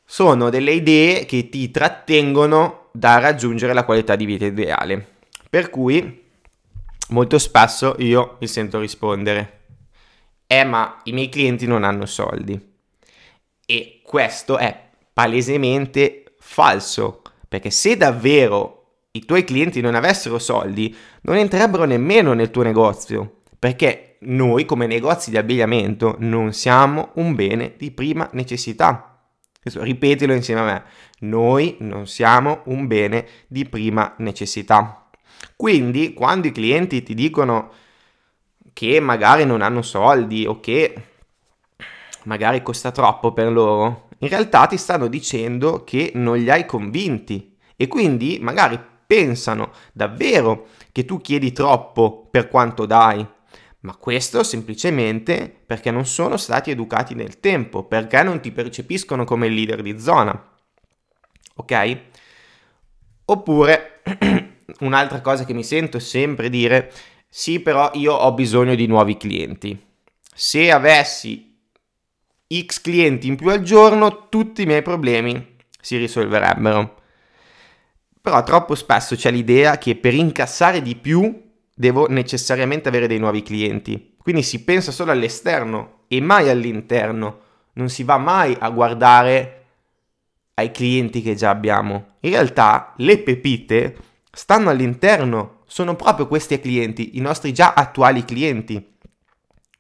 sono 0.03 0.49
delle 0.49 0.71
idee 0.71 1.25
che 1.25 1.49
ti 1.49 1.69
trattengono 1.69 2.89
da 2.91 3.19
raggiungere 3.19 3.73
la 3.73 3.85
qualità 3.85 4.15
di 4.15 4.25
vita 4.25 4.45
ideale. 4.45 5.17
Per 5.49 5.69
cui 5.69 6.23
molto 7.09 7.37
spesso 7.37 7.95
io 7.99 8.37
mi 8.39 8.47
sento 8.47 8.79
rispondere, 8.79 9.57
eh 10.47 10.63
ma 10.63 10.99
i 11.03 11.11
miei 11.11 11.29
clienti 11.29 11.67
non 11.67 11.83
hanno 11.83 12.07
soldi. 12.07 12.59
E 13.65 14.01
questo 14.03 14.57
è 14.57 14.89
palesemente 15.13 16.23
falso, 16.39 17.21
perché 17.47 17.69
se 17.69 17.95
davvero 17.95 18.78
i 19.19 19.25
tuoi 19.25 19.43
clienti 19.43 19.81
non 19.81 19.95
avessero 19.95 20.39
soldi, 20.39 20.95
non 21.23 21.35
entrerebbero 21.35 21.83
nemmeno 21.83 22.31
nel 22.31 22.51
tuo 22.51 22.63
negozio, 22.63 23.41
perché 23.59 24.15
noi 24.21 24.63
come 24.63 24.88
negozi 24.88 25.29
di 25.29 25.38
abbigliamento 25.38 26.15
non 26.19 26.53
siamo 26.53 27.11
un 27.15 27.35
bene 27.35 27.73
di 27.77 27.91
prima 27.91 28.29
necessità. 28.31 29.19
Ripetilo 29.61 30.33
insieme 30.33 30.61
a 30.61 30.63
me, 30.63 30.83
noi 31.19 31.75
non 31.79 32.07
siamo 32.07 32.61
un 32.65 32.88
bene 32.88 33.25
di 33.47 33.67
prima 33.67 34.13
necessità. 34.19 35.09
Quindi 35.57 36.13
quando 36.13 36.47
i 36.47 36.53
clienti 36.53 37.03
ti 37.03 37.13
dicono 37.13 37.71
che 38.71 39.01
magari 39.01 39.45
non 39.45 39.61
hanno 39.61 39.81
soldi 39.81 40.45
o 40.45 40.61
che 40.61 40.93
magari 42.23 42.63
costa 42.63 42.91
troppo 42.91 43.33
per 43.33 43.51
loro, 43.51 44.07
in 44.19 44.29
realtà 44.29 44.65
ti 44.65 44.77
stanno 44.77 45.07
dicendo 45.07 45.83
che 45.83 46.11
non 46.15 46.38
li 46.38 46.49
hai 46.49 46.65
convinti 46.65 47.57
e 47.81 47.88
quindi 47.88 48.39
magari 48.41 48.77
pensano 49.09 49.71
davvero 49.91 50.67
che 50.91 51.03
tu 51.03 51.19
chiedi 51.19 51.51
troppo 51.51 52.27
per 52.29 52.47
quanto 52.47 52.85
dai. 52.85 53.27
Ma 53.79 53.95
questo 53.95 54.43
semplicemente 54.43 55.51
perché 55.65 55.89
non 55.89 56.05
sono 56.05 56.37
stati 56.37 56.69
educati 56.69 57.15
nel 57.15 57.39
tempo, 57.39 57.85
perché 57.85 58.21
non 58.21 58.39
ti 58.39 58.51
percepiscono 58.51 59.23
come 59.25 59.47
il 59.47 59.55
leader 59.55 59.81
di 59.81 59.99
zona. 59.99 60.39
Ok? 61.55 61.97
Oppure 63.25 64.01
un'altra 64.81 65.21
cosa 65.21 65.43
che 65.43 65.53
mi 65.53 65.63
sento 65.63 65.97
sempre 65.97 66.51
dire 66.51 66.91
sì, 67.27 67.61
però 67.61 67.89
io 67.95 68.13
ho 68.13 68.31
bisogno 68.33 68.75
di 68.75 68.85
nuovi 68.85 69.17
clienti. 69.17 69.87
Se 70.35 70.71
avessi 70.71 71.57
X 72.47 72.81
clienti 72.81 73.27
in 73.27 73.37
più 73.37 73.49
al 73.49 73.63
giorno, 73.63 74.29
tutti 74.29 74.61
i 74.61 74.65
miei 74.67 74.83
problemi 74.83 75.55
si 75.81 75.97
risolverebbero. 75.97 76.98
Però 78.29 78.43
troppo 78.43 78.75
spesso 78.75 79.15
c'è 79.15 79.31
l'idea 79.31 79.79
che 79.79 79.95
per 79.95 80.13
incassare 80.13 80.83
di 80.83 80.95
più 80.95 81.50
devo 81.74 82.07
necessariamente 82.07 82.88
avere 82.88 83.07
dei 83.07 83.17
nuovi 83.17 83.41
clienti. 83.41 84.17
Quindi 84.21 84.43
si 84.43 84.63
pensa 84.63 84.91
solo 84.91 85.09
all'esterno 85.09 86.01
e 86.07 86.21
mai 86.21 86.48
all'interno. 86.48 87.39
Non 87.74 87.89
si 87.89 88.03
va 88.03 88.19
mai 88.19 88.55
a 88.59 88.69
guardare 88.69 89.65
ai 90.53 90.69
clienti 90.69 91.24
che 91.24 91.33
già 91.33 91.50
abbiamo. 91.50 92.17
In 92.19 92.29
realtà 92.29 92.93
le 92.98 93.17
pepite 93.17 93.98
stanno 94.31 94.69
all'interno 94.69 95.62
sono 95.65 95.95
proprio 95.95 96.27
questi 96.27 96.59
clienti, 96.59 97.17
i 97.17 97.21
nostri 97.21 97.51
già 97.51 97.74
attuali 97.74 98.25
clienti, 98.25 98.98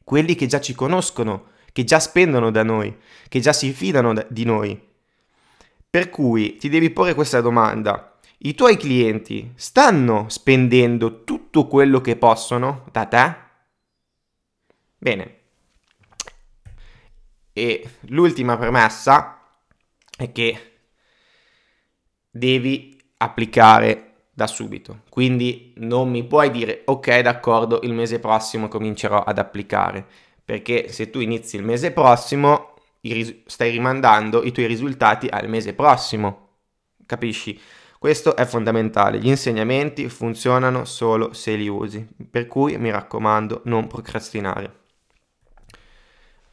quelli 0.03 0.33
che 0.33 0.47
già 0.47 0.59
ci 0.59 0.73
conoscono, 0.73 1.49
che 1.71 1.83
già 1.83 1.99
spendono 1.99 2.49
da 2.49 2.63
noi, 2.63 2.97
che 3.27 3.41
già 3.41 3.53
si 3.53 3.71
fidano 3.73 4.11
da, 4.11 4.25
di 4.27 4.43
noi. 4.43 4.81
Per 5.87 6.09
cui 6.09 6.55
ti 6.55 6.67
devi 6.67 6.89
porre 6.89 7.13
questa 7.13 7.41
domanda. 7.41 8.15
I 8.41 8.55
tuoi 8.55 8.77
clienti 8.77 9.51
stanno 9.55 10.29
spendendo 10.29 11.25
tutto 11.25 11.67
quello 11.67 11.99
che 11.99 12.15
possono 12.15 12.85
da 12.89 13.05
te? 13.05 13.35
Bene. 14.97 15.39
E 17.51 17.89
l'ultima 18.07 18.55
premessa 18.55 19.41
è 20.17 20.31
che 20.31 20.77
devi 22.31 22.97
applicare 23.17 24.27
da 24.31 24.47
subito. 24.47 25.01
Quindi 25.09 25.73
non 25.79 26.09
mi 26.09 26.23
puoi 26.23 26.49
dire 26.49 26.83
ok, 26.85 27.19
d'accordo, 27.19 27.81
il 27.83 27.91
mese 27.91 28.19
prossimo 28.19 28.69
comincerò 28.69 29.21
ad 29.21 29.37
applicare, 29.37 30.07
perché 30.45 30.87
se 30.93 31.09
tu 31.09 31.19
inizi 31.19 31.57
il 31.57 31.63
mese 31.63 31.91
prossimo 31.91 32.75
stai 33.47 33.71
rimandando 33.71 34.43
i 34.45 34.53
tuoi 34.53 34.67
risultati 34.67 35.27
al 35.27 35.49
mese 35.49 35.73
prossimo. 35.73 36.47
Capisci? 37.05 37.59
Questo 37.99 38.37
è 38.37 38.45
fondamentale, 38.45 39.19
gli 39.19 39.27
insegnamenti 39.27 40.07
funzionano 40.07 40.85
solo 40.85 41.33
se 41.33 41.55
li 41.55 41.67
usi, 41.67 42.07
per 42.31 42.47
cui 42.47 42.77
mi 42.77 42.89
raccomando 42.89 43.63
non 43.65 43.87
procrastinare. 43.87 44.73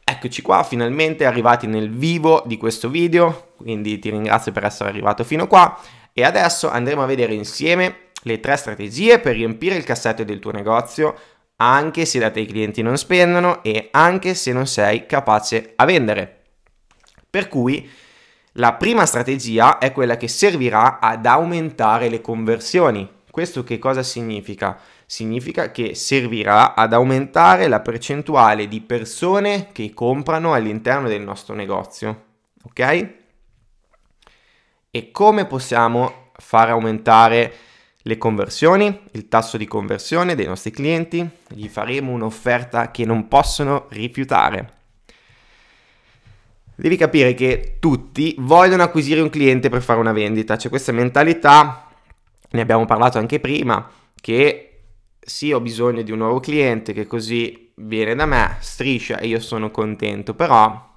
Eccoci 0.03 0.41
qua, 0.41 0.63
finalmente 0.63 1.23
arrivati 1.25 1.65
nel 1.65 1.89
vivo 1.89 2.43
di 2.45 2.57
questo 2.57 2.89
video, 2.89 3.53
quindi 3.55 3.97
ti 3.97 4.09
ringrazio 4.09 4.51
per 4.51 4.65
essere 4.65 4.89
arrivato 4.89 5.23
fino 5.23 5.47
qua 5.47 5.79
e 6.11 6.25
adesso 6.25 6.69
andremo 6.69 7.03
a 7.03 7.05
vedere 7.05 7.33
insieme 7.33 8.09
le 8.23 8.41
tre 8.41 8.57
strategie 8.57 9.19
per 9.19 9.35
riempire 9.35 9.75
il 9.75 9.85
cassetto 9.85 10.25
del 10.25 10.39
tuo 10.39 10.51
negozio 10.51 11.15
anche 11.55 12.03
se 12.03 12.19
da 12.19 12.29
te 12.29 12.41
i 12.41 12.45
clienti 12.45 12.81
non 12.81 12.97
spendono 12.97 13.63
e 13.63 13.87
anche 13.91 14.33
se 14.33 14.51
non 14.51 14.67
sei 14.67 15.05
capace 15.05 15.71
a 15.77 15.85
vendere. 15.85 16.41
Per 17.29 17.47
cui 17.47 17.89
la 18.57 18.73
prima 18.73 19.05
strategia 19.05 19.77
è 19.77 19.91
quella 19.91 20.17
che 20.17 20.27
servirà 20.27 20.99
ad 20.99 21.25
aumentare 21.25 22.09
le 22.09 22.21
conversioni. 22.21 23.07
Questo 23.29 23.63
che 23.63 23.77
cosa 23.77 24.01
significa? 24.01 24.79
Significa 25.05 25.71
che 25.71 25.93
servirà 25.93 26.73
ad 26.73 26.93
aumentare 26.93 27.67
la 27.67 27.81
percentuale 27.81 28.67
di 28.67 28.81
persone 28.81 29.69
che 29.71 29.93
comprano 29.93 30.53
all'interno 30.53 31.07
del 31.07 31.21
nostro 31.21 31.53
negozio. 31.53 32.23
Ok? 32.63 33.09
E 34.89 35.11
come 35.11 35.45
possiamo 35.45 36.31
fare 36.33 36.71
aumentare 36.71 37.53
le 38.01 38.17
conversioni, 38.17 39.01
il 39.11 39.27
tasso 39.27 39.57
di 39.57 39.67
conversione 39.67 40.33
dei 40.33 40.47
nostri 40.47 40.71
clienti? 40.71 41.29
Gli 41.49 41.67
faremo 41.67 42.11
un'offerta 42.11 42.89
che 42.89 43.05
non 43.05 43.27
possono 43.27 43.85
rifiutare. 43.89 44.76
Devi 46.79 46.95
capire 46.95 47.33
che 47.33 47.77
tutti 47.79 48.35
vogliono 48.37 48.83
acquisire 48.83 49.19
un 49.19 49.31
cliente 49.31 49.67
per 49.67 49.81
fare 49.81 49.99
una 49.99 50.11
vendita, 50.11 50.57
c'è 50.57 50.69
questa 50.69 50.91
mentalità, 50.91 51.87
ne 52.51 52.61
abbiamo 52.61 52.85
parlato 52.85 53.17
anche 53.17 53.39
prima, 53.39 53.89
che 54.13 54.81
sì 55.19 55.51
ho 55.51 55.59
bisogno 55.59 56.03
di 56.03 56.11
un 56.11 56.19
nuovo 56.19 56.39
cliente 56.39 56.93
che 56.93 57.07
così 57.07 57.71
viene 57.77 58.13
da 58.13 58.27
me, 58.27 58.57
striscia 58.59 59.17
e 59.17 59.25
io 59.25 59.39
sono 59.39 59.71
contento, 59.71 60.35
però 60.35 60.87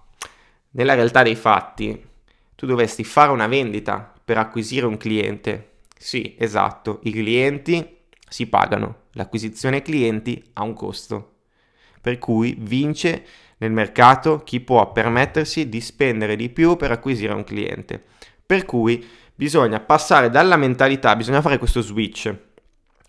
nella 0.72 0.92
realtà 0.92 1.22
dei 1.22 1.34
fatti 1.34 2.08
tu 2.54 2.66
dovresti 2.66 3.02
fare 3.02 3.32
una 3.32 3.46
vendita 3.46 4.12
per 4.22 4.36
acquisire 4.36 4.84
un 4.84 4.98
cliente. 4.98 5.78
Sì, 5.96 6.36
esatto, 6.38 7.00
i 7.04 7.10
clienti 7.10 8.00
si 8.28 8.48
pagano, 8.48 9.04
l'acquisizione 9.12 9.80
clienti 9.80 10.44
ha 10.52 10.62
un 10.62 10.74
costo. 10.74 11.36
Per 12.02 12.18
cui 12.18 12.54
vince 12.58 13.24
nel 13.60 13.72
mercato 13.72 14.38
chi 14.38 14.60
può 14.60 14.90
permettersi 14.90 15.68
di 15.68 15.80
spendere 15.80 16.36
di 16.36 16.48
più 16.48 16.76
per 16.76 16.90
acquisire 16.92 17.34
un 17.34 17.44
cliente. 17.44 18.02
Per 18.44 18.64
cui 18.64 19.06
bisogna 19.34 19.80
passare 19.80 20.30
dalla 20.30 20.56
mentalità, 20.56 21.14
bisogna 21.14 21.42
fare 21.42 21.58
questo 21.58 21.82
switch, 21.82 22.34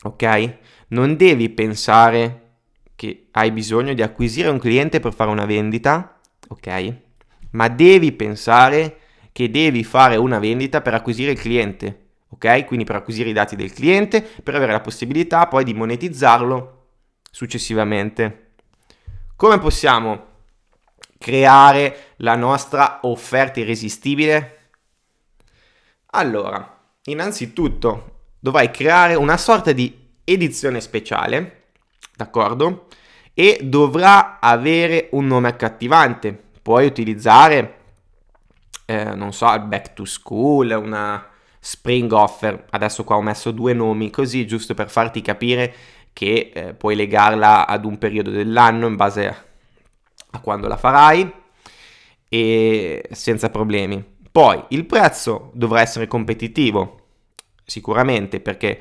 ok? 0.03 0.57
Non 0.89 1.15
devi 1.15 1.49
pensare 1.49 2.39
che 2.95 3.27
hai 3.31 3.51
bisogno 3.51 3.93
di 3.93 4.01
acquisire 4.01 4.49
un 4.49 4.59
cliente 4.59 4.99
per 4.99 5.13
fare 5.13 5.31
una 5.31 5.45
vendita, 5.45 6.19
ok? 6.49 6.95
Ma 7.51 7.69
devi 7.69 8.11
pensare 8.11 8.97
che 9.31 9.49
devi 9.49 9.85
fare 9.85 10.17
una 10.17 10.39
vendita 10.39 10.81
per 10.81 10.93
acquisire 10.93 11.31
il 11.31 11.39
cliente, 11.39 12.07
ok? 12.27 12.65
Quindi 12.65 12.85
per 12.85 12.97
acquisire 12.97 13.29
i 13.29 13.33
dati 13.33 13.55
del 13.55 13.71
cliente, 13.71 14.21
per 14.21 14.55
avere 14.55 14.73
la 14.73 14.81
possibilità 14.81 15.47
poi 15.47 15.63
di 15.63 15.73
monetizzarlo 15.73 16.87
successivamente. 17.31 18.49
Come 19.37 19.57
possiamo 19.57 20.30
creare 21.21 22.15
la 22.17 22.35
nostra 22.35 23.01
offerta 23.03 23.59
irresistibile? 23.59 24.57
Allora, 26.13 26.79
innanzitutto 27.03 28.29
dovrai 28.39 28.71
creare 28.71 29.13
una 29.13 29.37
sorta 29.37 29.71
di 29.71 29.95
edizione 30.23 30.81
speciale, 30.81 31.67
d'accordo? 32.15 32.87
E 33.35 33.59
dovrà 33.61 34.39
avere 34.39 35.09
un 35.11 35.27
nome 35.27 35.49
accattivante. 35.49 36.49
Puoi 36.61 36.87
utilizzare 36.87 37.81
eh, 38.91 39.15
non 39.15 39.31
so, 39.31 39.57
back 39.59 39.93
to 39.93 40.03
school, 40.03 40.71
una 40.71 41.25
spring 41.59 42.11
offer. 42.11 42.65
Adesso 42.71 43.03
qua 43.05 43.15
ho 43.15 43.21
messo 43.21 43.51
due 43.51 43.73
nomi 43.73 44.09
così 44.09 44.45
giusto 44.45 44.73
per 44.73 44.89
farti 44.89 45.21
capire 45.21 45.73
che 46.11 46.51
eh, 46.53 46.73
puoi 46.73 46.95
legarla 46.95 47.67
ad 47.67 47.85
un 47.85 47.97
periodo 47.97 48.31
dell'anno 48.31 48.87
in 48.87 48.97
base 48.97 49.27
a, 49.27 49.45
a 50.31 50.39
quando 50.39 50.67
la 50.67 50.77
farai 50.77 51.31
e 52.27 53.07
senza 53.11 53.49
problemi. 53.49 54.03
Poi 54.31 54.63
il 54.69 54.85
prezzo 54.85 55.51
dovrà 55.53 55.81
essere 55.81 56.07
competitivo, 56.07 56.99
sicuramente 57.65 58.39
perché 58.39 58.79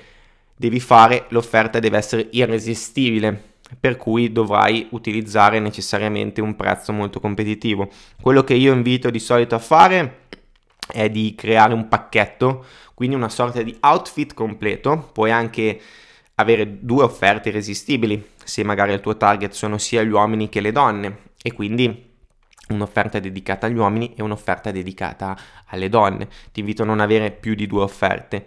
devi 0.54 0.78
fare 0.78 1.26
l'offerta 1.30 1.78
deve 1.78 1.96
essere 1.96 2.28
irresistibile 2.30 3.48
per 3.78 3.96
cui 3.96 4.32
dovrai 4.32 4.88
utilizzare 4.90 5.58
necessariamente 5.58 6.40
un 6.40 6.56
prezzo 6.56 6.92
molto 6.92 7.20
competitivo. 7.20 7.88
Quello 8.20 8.44
che 8.44 8.54
io 8.54 8.72
invito 8.72 9.10
di 9.10 9.18
solito 9.18 9.54
a 9.54 9.58
fare 9.60 10.26
è 10.92 11.08
di 11.08 11.34
creare 11.36 11.72
un 11.72 11.88
pacchetto, 11.88 12.64
quindi 12.94 13.14
una 13.14 13.28
sorta 13.28 13.62
di 13.62 13.76
outfit 13.80 14.34
completo. 14.34 15.10
Puoi 15.12 15.30
anche 15.30 15.80
avere 16.34 16.78
due 16.80 17.04
offerte 17.04 17.50
irresistibili, 17.50 18.24
se 18.42 18.64
magari 18.64 18.92
il 18.92 19.00
tuo 19.00 19.16
target 19.16 19.52
sono 19.52 19.78
sia 19.78 20.02
gli 20.02 20.10
uomini 20.10 20.48
che 20.48 20.60
le 20.60 20.72
donne, 20.72 21.18
e 21.42 21.52
quindi 21.52 22.08
un'offerta 22.68 23.18
dedicata 23.18 23.66
agli 23.66 23.76
uomini 23.76 24.14
e 24.14 24.22
un'offerta 24.22 24.70
dedicata 24.70 25.36
alle 25.66 25.88
donne. 25.88 26.28
Ti 26.52 26.60
invito 26.60 26.82
a 26.82 26.86
non 26.86 27.00
avere 27.00 27.30
più 27.30 27.54
di 27.54 27.66
due 27.66 27.82
offerte 27.82 28.46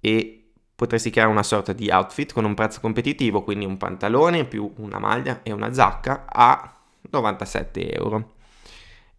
e 0.00 0.52
potresti 0.74 1.10
creare 1.10 1.30
una 1.30 1.42
sorta 1.42 1.72
di 1.72 1.90
outfit 1.90 2.32
con 2.32 2.44
un 2.44 2.54
prezzo 2.54 2.80
competitivo, 2.80 3.42
quindi 3.42 3.64
un 3.64 3.76
pantalone 3.76 4.44
più 4.44 4.72
una 4.78 4.98
maglia 4.98 5.40
e 5.42 5.52
una 5.52 5.70
giacca 5.70 6.24
a 6.26 6.74
97 7.10 7.92
euro. 7.92 8.32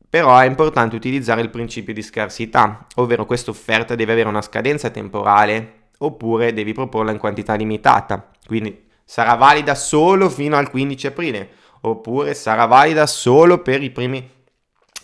Però 0.10 0.38
è 0.38 0.46
importante 0.46 0.96
utilizzare 0.96 1.42
il 1.42 1.50
principio 1.50 1.94
di 1.94 2.02
scarsità, 2.02 2.86
ovvero 2.96 3.26
questa 3.26 3.52
offerta 3.52 3.96
deve 3.96 4.12
avere 4.12 4.28
una 4.28 4.42
scadenza 4.42 4.90
temporale 4.90 5.90
oppure 6.00 6.52
devi 6.52 6.74
proporla 6.74 7.12
in 7.12 7.18
quantità 7.18 7.54
limitata, 7.54 8.32
quindi 8.46 8.90
sarà 9.06 9.36
valida 9.36 9.76
solo 9.76 10.30
fino 10.30 10.58
al 10.58 10.70
15 10.70 11.08
aprile 11.08 11.50
oppure 11.82 12.34
sarà 12.34 12.66
valida 12.66 13.06
solo 13.08 13.62
per 13.62 13.92
primi, 13.92 14.30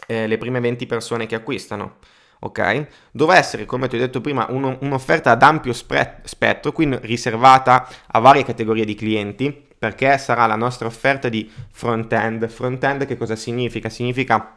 eh, 0.08 0.28
le 0.28 0.38
prime 0.38 0.60
20 0.60 0.86
persone 0.86 1.26
che 1.26 1.36
acquistano 1.36 1.98
ok? 2.40 2.88
Dovrà 3.12 3.38
essere, 3.38 3.66
come 3.66 3.88
ti 3.88 3.96
ho 3.96 4.00
detto 4.00 4.22
prima, 4.22 4.46
un, 4.50 4.78
un'offerta 4.82 5.32
ad 5.32 5.42
ampio 5.44 5.74
spre- 5.74 6.22
spettro, 6.24 6.72
quindi 6.72 6.98
riservata 7.02 7.88
a 8.08 8.20
varie 8.20 8.44
categorie 8.44 8.86
di 8.86 8.96
clienti, 8.96 9.66
perché 9.78 10.18
sarà 10.18 10.46
la 10.46 10.56
nostra 10.56 10.88
offerta 10.88 11.30
di 11.30 11.50
front-end. 11.72 12.48
Front-end 12.48 13.06
che 13.06 13.18
cosa 13.18 13.36
significa? 13.36 13.90
Significa 13.90 14.56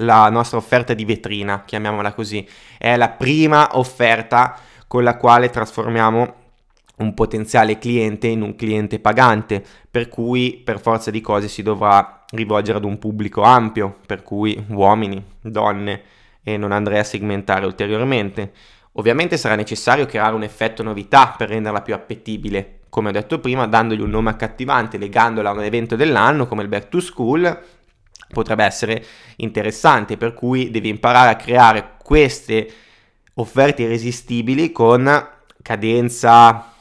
la 0.00 0.28
nostra 0.28 0.58
offerta 0.58 0.94
di 0.94 1.04
vetrina, 1.04 1.64
chiamiamola 1.64 2.12
così. 2.12 2.46
È 2.78 2.96
la 2.96 3.08
prima 3.08 3.76
offerta 3.76 4.58
con 4.86 5.02
la 5.02 5.16
quale 5.16 5.50
trasformiamo 5.50 6.44
un 6.96 7.14
potenziale 7.14 7.78
cliente 7.78 8.26
in 8.26 8.42
un 8.42 8.56
cliente 8.56 8.98
pagante, 9.00 9.64
per 9.90 10.08
cui 10.08 10.60
per 10.64 10.80
forza 10.80 11.10
di 11.10 11.20
cose 11.20 11.48
si 11.48 11.62
dovrà 11.62 12.24
rivolgere 12.30 12.78
ad 12.78 12.84
un 12.84 12.98
pubblico 12.98 13.42
ampio, 13.42 13.98
per 14.06 14.22
cui 14.22 14.64
uomini, 14.68 15.22
donne, 15.40 16.02
e 16.42 16.56
non 16.56 16.72
andrei 16.72 16.98
a 16.98 17.04
segmentare 17.04 17.66
ulteriormente. 17.66 18.52
Ovviamente 18.92 19.36
sarà 19.36 19.56
necessario 19.56 20.06
creare 20.06 20.34
un 20.34 20.42
effetto 20.42 20.82
novità 20.82 21.34
per 21.36 21.48
renderla 21.50 21.82
più 21.82 21.92
appetibile, 21.92 22.78
come 22.88 23.10
ho 23.10 23.12
detto 23.12 23.40
prima, 23.40 23.66
dandogli 23.66 24.00
un 24.00 24.08
nome 24.08 24.30
accattivante, 24.30 24.96
legandola 24.96 25.50
a 25.50 25.52
un 25.52 25.62
evento 25.64 25.96
dell'anno 25.96 26.46
come 26.46 26.62
il 26.62 26.68
Back 26.68 26.88
to 26.88 27.00
School, 27.00 27.62
potrebbe 28.32 28.64
essere 28.64 29.04
interessante, 29.36 30.16
per 30.16 30.32
cui 30.32 30.70
devi 30.70 30.88
imparare 30.88 31.30
a 31.30 31.36
creare 31.36 31.96
queste 32.02 32.72
offerte 33.34 33.82
irresistibili 33.82 34.72
con 34.72 35.28
cadenza 35.60 36.72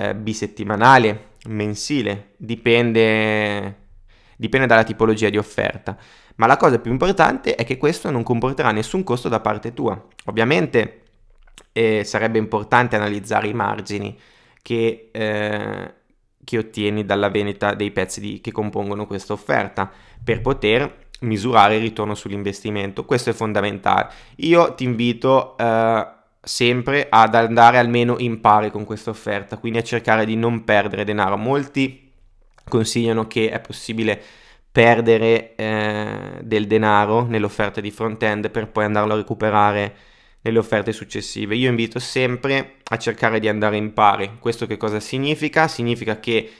eh, 0.00 0.14
bisettimanale, 0.14 1.28
mensile, 1.48 2.32
dipende, 2.36 3.76
dipende 4.36 4.66
dalla 4.66 4.84
tipologia 4.84 5.28
di 5.28 5.36
offerta. 5.36 5.96
Ma 6.36 6.46
la 6.46 6.56
cosa 6.56 6.78
più 6.78 6.90
importante 6.90 7.54
è 7.54 7.64
che 7.64 7.76
questo 7.76 8.10
non 8.10 8.22
comporterà 8.22 8.70
nessun 8.70 9.04
costo 9.04 9.28
da 9.28 9.40
parte 9.40 9.74
tua. 9.74 10.02
Ovviamente 10.26 11.02
eh, 11.72 12.02
sarebbe 12.04 12.38
importante 12.38 12.96
analizzare 12.96 13.48
i 13.48 13.52
margini 13.52 14.18
che, 14.62 15.10
eh, 15.12 15.94
che, 16.42 16.58
ottieni 16.58 17.04
dalla 17.04 17.28
vendita 17.28 17.74
dei 17.74 17.90
pezzi 17.90 18.20
di, 18.20 18.40
che 18.40 18.52
compongono 18.52 19.06
questa 19.06 19.34
offerta 19.34 19.90
per 20.24 20.40
poter 20.40 21.08
misurare 21.20 21.76
il 21.76 21.82
ritorno 21.82 22.14
sull'investimento. 22.14 23.04
Questo 23.04 23.30
è 23.30 23.32
fondamentale. 23.34 24.10
Io 24.36 24.74
ti 24.74 24.84
invito 24.84 25.58
eh, 25.58 26.06
sempre 26.42 27.06
ad 27.08 27.34
andare 27.34 27.78
almeno 27.78 28.16
in 28.18 28.40
pari 28.40 28.70
con 28.70 28.84
questa 28.84 29.10
offerta, 29.10 29.58
quindi 29.58 29.78
a 29.78 29.82
cercare 29.82 30.24
di 30.24 30.36
non 30.36 30.64
perdere 30.64 31.04
denaro. 31.04 31.36
Molti 31.36 32.10
consigliano 32.68 33.26
che 33.26 33.50
è 33.50 33.60
possibile 33.60 34.20
perdere 34.72 35.54
eh, 35.56 36.38
del 36.42 36.66
denaro 36.66 37.24
nell'offerta 37.24 37.80
di 37.80 37.90
front-end 37.90 38.50
per 38.50 38.68
poi 38.68 38.84
andarlo 38.84 39.14
a 39.14 39.16
recuperare 39.16 39.94
nelle 40.42 40.58
offerte 40.58 40.92
successive. 40.92 41.56
Io 41.56 41.68
invito 41.68 41.98
sempre 41.98 42.76
a 42.84 42.96
cercare 42.96 43.40
di 43.40 43.48
andare 43.48 43.76
in 43.76 43.92
pari. 43.92 44.38
Questo 44.38 44.66
che 44.66 44.76
cosa 44.76 45.00
significa? 45.00 45.68
Significa 45.68 46.18
che 46.20 46.50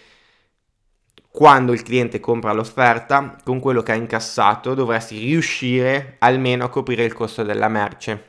quando 1.30 1.72
il 1.72 1.82
cliente 1.82 2.18
compra 2.18 2.52
l'offerta, 2.52 3.36
con 3.44 3.60
quello 3.60 3.82
che 3.82 3.92
ha 3.92 3.94
incassato 3.94 4.74
dovresti 4.74 5.18
riuscire 5.18 6.16
almeno 6.18 6.64
a 6.64 6.68
coprire 6.68 7.04
il 7.04 7.12
costo 7.12 7.44
della 7.44 7.68
merce. 7.68 8.24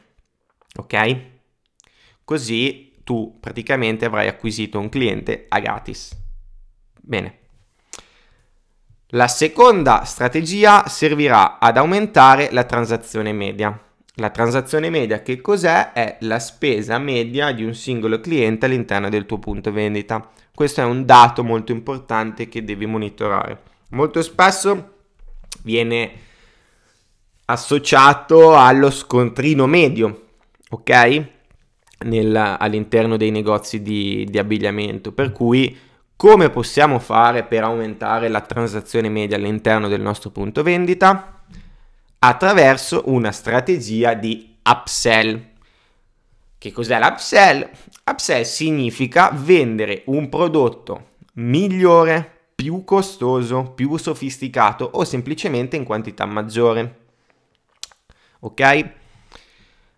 Ok? 0.75 1.30
Così 2.23 2.99
tu 3.03 3.38
praticamente 3.39 4.05
avrai 4.05 4.27
acquisito 4.27 4.79
un 4.79 4.89
cliente 4.89 5.45
a 5.49 5.60
gratis. 5.60 6.17
Bene. 6.99 7.39
La 9.13 9.27
seconda 9.27 10.03
strategia 10.05 10.88
servirà 10.88 11.60
ad 11.60 11.75
aumentare 11.75 12.49
la 12.51 12.63
transazione 12.63 13.34
media. 13.34 13.77
La 14.15 14.29
transazione 14.29 14.89
media 14.89 15.21
che 15.21 15.41
cos'è? 15.41 15.91
È 15.91 16.17
la 16.21 16.39
spesa 16.39 16.97
media 16.97 17.51
di 17.51 17.63
un 17.63 17.73
singolo 17.73 18.21
cliente 18.21 18.67
all'interno 18.67 19.10
del 19.10 19.25
tuo 19.25 19.39
punto 19.39 19.71
vendita. 19.71 20.29
Questo 20.53 20.81
è 20.81 20.86
un 20.86 21.05
dato 21.05 21.43
molto 21.43 21.71
importante 21.71 22.47
che 22.47 22.63
devi 22.63 22.86
monitorare. 22.86 23.62
Molto 23.89 24.21
spesso 24.21 24.93
viene 25.63 26.12
associato 27.45 28.55
allo 28.55 28.91
scontrino 28.91 29.65
medio, 29.65 30.27
ok? 30.69 31.27
Nel, 32.03 32.35
all'interno 32.35 33.17
dei 33.17 33.31
negozi 33.31 33.81
di, 33.81 34.25
di 34.29 34.37
abbigliamento, 34.37 35.11
per 35.11 35.31
cui 35.31 35.77
come 36.15 36.51
possiamo 36.51 36.99
fare 36.99 37.43
per 37.43 37.63
aumentare 37.63 38.27
la 38.27 38.41
transazione 38.41 39.09
media 39.09 39.37
all'interno 39.37 39.87
del 39.87 40.01
nostro 40.01 40.29
punto 40.29 40.61
vendita? 40.61 41.43
Attraverso 42.19 43.03
una 43.05 43.31
strategia 43.31 44.13
di 44.13 44.55
upsell. 44.63 45.49
Che 46.59 46.71
cos'è 46.71 46.99
l'upsell? 46.99 47.67
Upsell 48.05 48.43
significa 48.43 49.31
vendere 49.33 50.03
un 50.05 50.29
prodotto 50.29 51.13
migliore, 51.33 52.39
più 52.53 52.83
costoso, 52.83 53.71
più 53.73 53.97
sofisticato 53.97 54.87
o 54.93 55.03
semplicemente 55.03 55.75
in 55.75 55.83
quantità 55.83 56.25
maggiore. 56.25 56.99
Ok? 58.41 58.99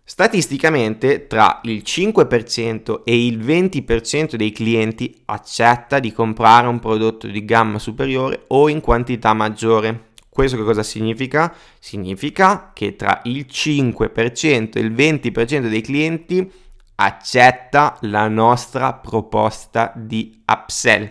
Statisticamente 0.06 1.26
tra 1.26 1.60
il 1.62 1.82
5% 1.82 3.04
e 3.04 3.26
il 3.26 3.38
20% 3.38 4.34
dei 4.34 4.52
clienti 4.52 5.22
accetta 5.24 5.98
di 5.98 6.12
comprare 6.12 6.66
un 6.66 6.78
prodotto 6.78 7.26
di 7.26 7.42
gamma 7.46 7.78
superiore 7.78 8.44
o 8.48 8.68
in 8.68 8.82
quantità 8.82 9.32
maggiore. 9.32 10.12
Questo 10.28 10.58
che 10.58 10.62
cosa 10.62 10.82
significa? 10.82 11.54
Significa 11.78 12.72
che 12.74 12.96
tra 12.96 13.22
il 13.24 13.46
5% 13.50 14.72
e 14.74 14.80
il 14.80 14.92
20% 14.92 15.68
dei 15.68 15.80
clienti 15.80 16.52
accetta 16.96 17.96
la 18.02 18.28
nostra 18.28 18.92
proposta 18.92 19.90
di 19.96 20.42
upsell. 20.44 21.10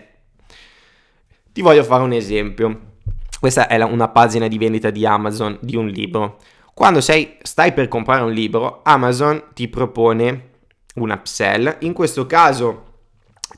Ti 1.52 1.62
voglio 1.62 1.82
fare 1.82 2.04
un 2.04 2.12
esempio. 2.12 2.92
Questa 3.40 3.66
è 3.66 3.82
una 3.82 4.08
pagina 4.08 4.46
di 4.46 4.56
vendita 4.56 4.90
di 4.90 5.04
Amazon 5.04 5.58
di 5.60 5.74
un 5.74 5.88
libro. 5.88 6.38
Quando 6.74 7.00
sei, 7.00 7.36
stai 7.40 7.72
per 7.72 7.86
comprare 7.86 8.24
un 8.24 8.32
libro, 8.32 8.80
Amazon 8.82 9.50
ti 9.54 9.68
propone 9.68 10.50
un 10.96 11.10
upsell. 11.10 11.76
In 11.80 11.92
questo 11.92 12.26
caso 12.26 13.02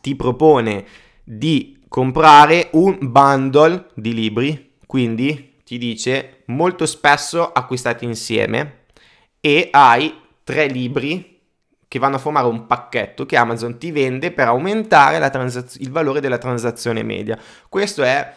ti 0.02 0.14
propone 0.14 0.85
di 1.24 1.83
comprare 1.88 2.68
un 2.72 2.98
bundle 3.00 3.87
di 3.94 4.12
libri, 4.12 4.74
quindi 4.87 5.55
ti 5.64 5.79
dice 5.79 6.42
molto 6.46 6.85
spesso 6.85 7.52
acquistati 7.52 8.05
insieme 8.05 8.85
e 9.40 9.70
hai 9.72 10.14
tre 10.44 10.66
libri 10.66 11.40
che 11.88 11.98
vanno 11.98 12.16
a 12.16 12.18
formare 12.20 12.46
un 12.46 12.66
pacchetto 12.66 13.24
che 13.24 13.37
Amazon 13.38 13.79
ti 13.79 13.92
vende 13.92 14.31
per 14.31 14.48
aumentare 14.48 15.18
transaz- 15.31 15.81
il 15.81 15.90
valore 15.90 16.20
della 16.20 16.38
transazione 16.38 17.02
media. 17.02 17.38
Questo 17.68 18.02
è 18.02 18.35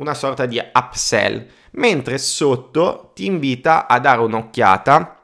una 0.00 0.14
sorta 0.14 0.46
di 0.46 0.58
upsell, 0.58 1.46
mentre 1.72 2.18
sotto 2.18 3.12
ti 3.14 3.26
invita 3.26 3.86
a 3.86 4.00
dare 4.00 4.20
un'occhiata 4.22 5.22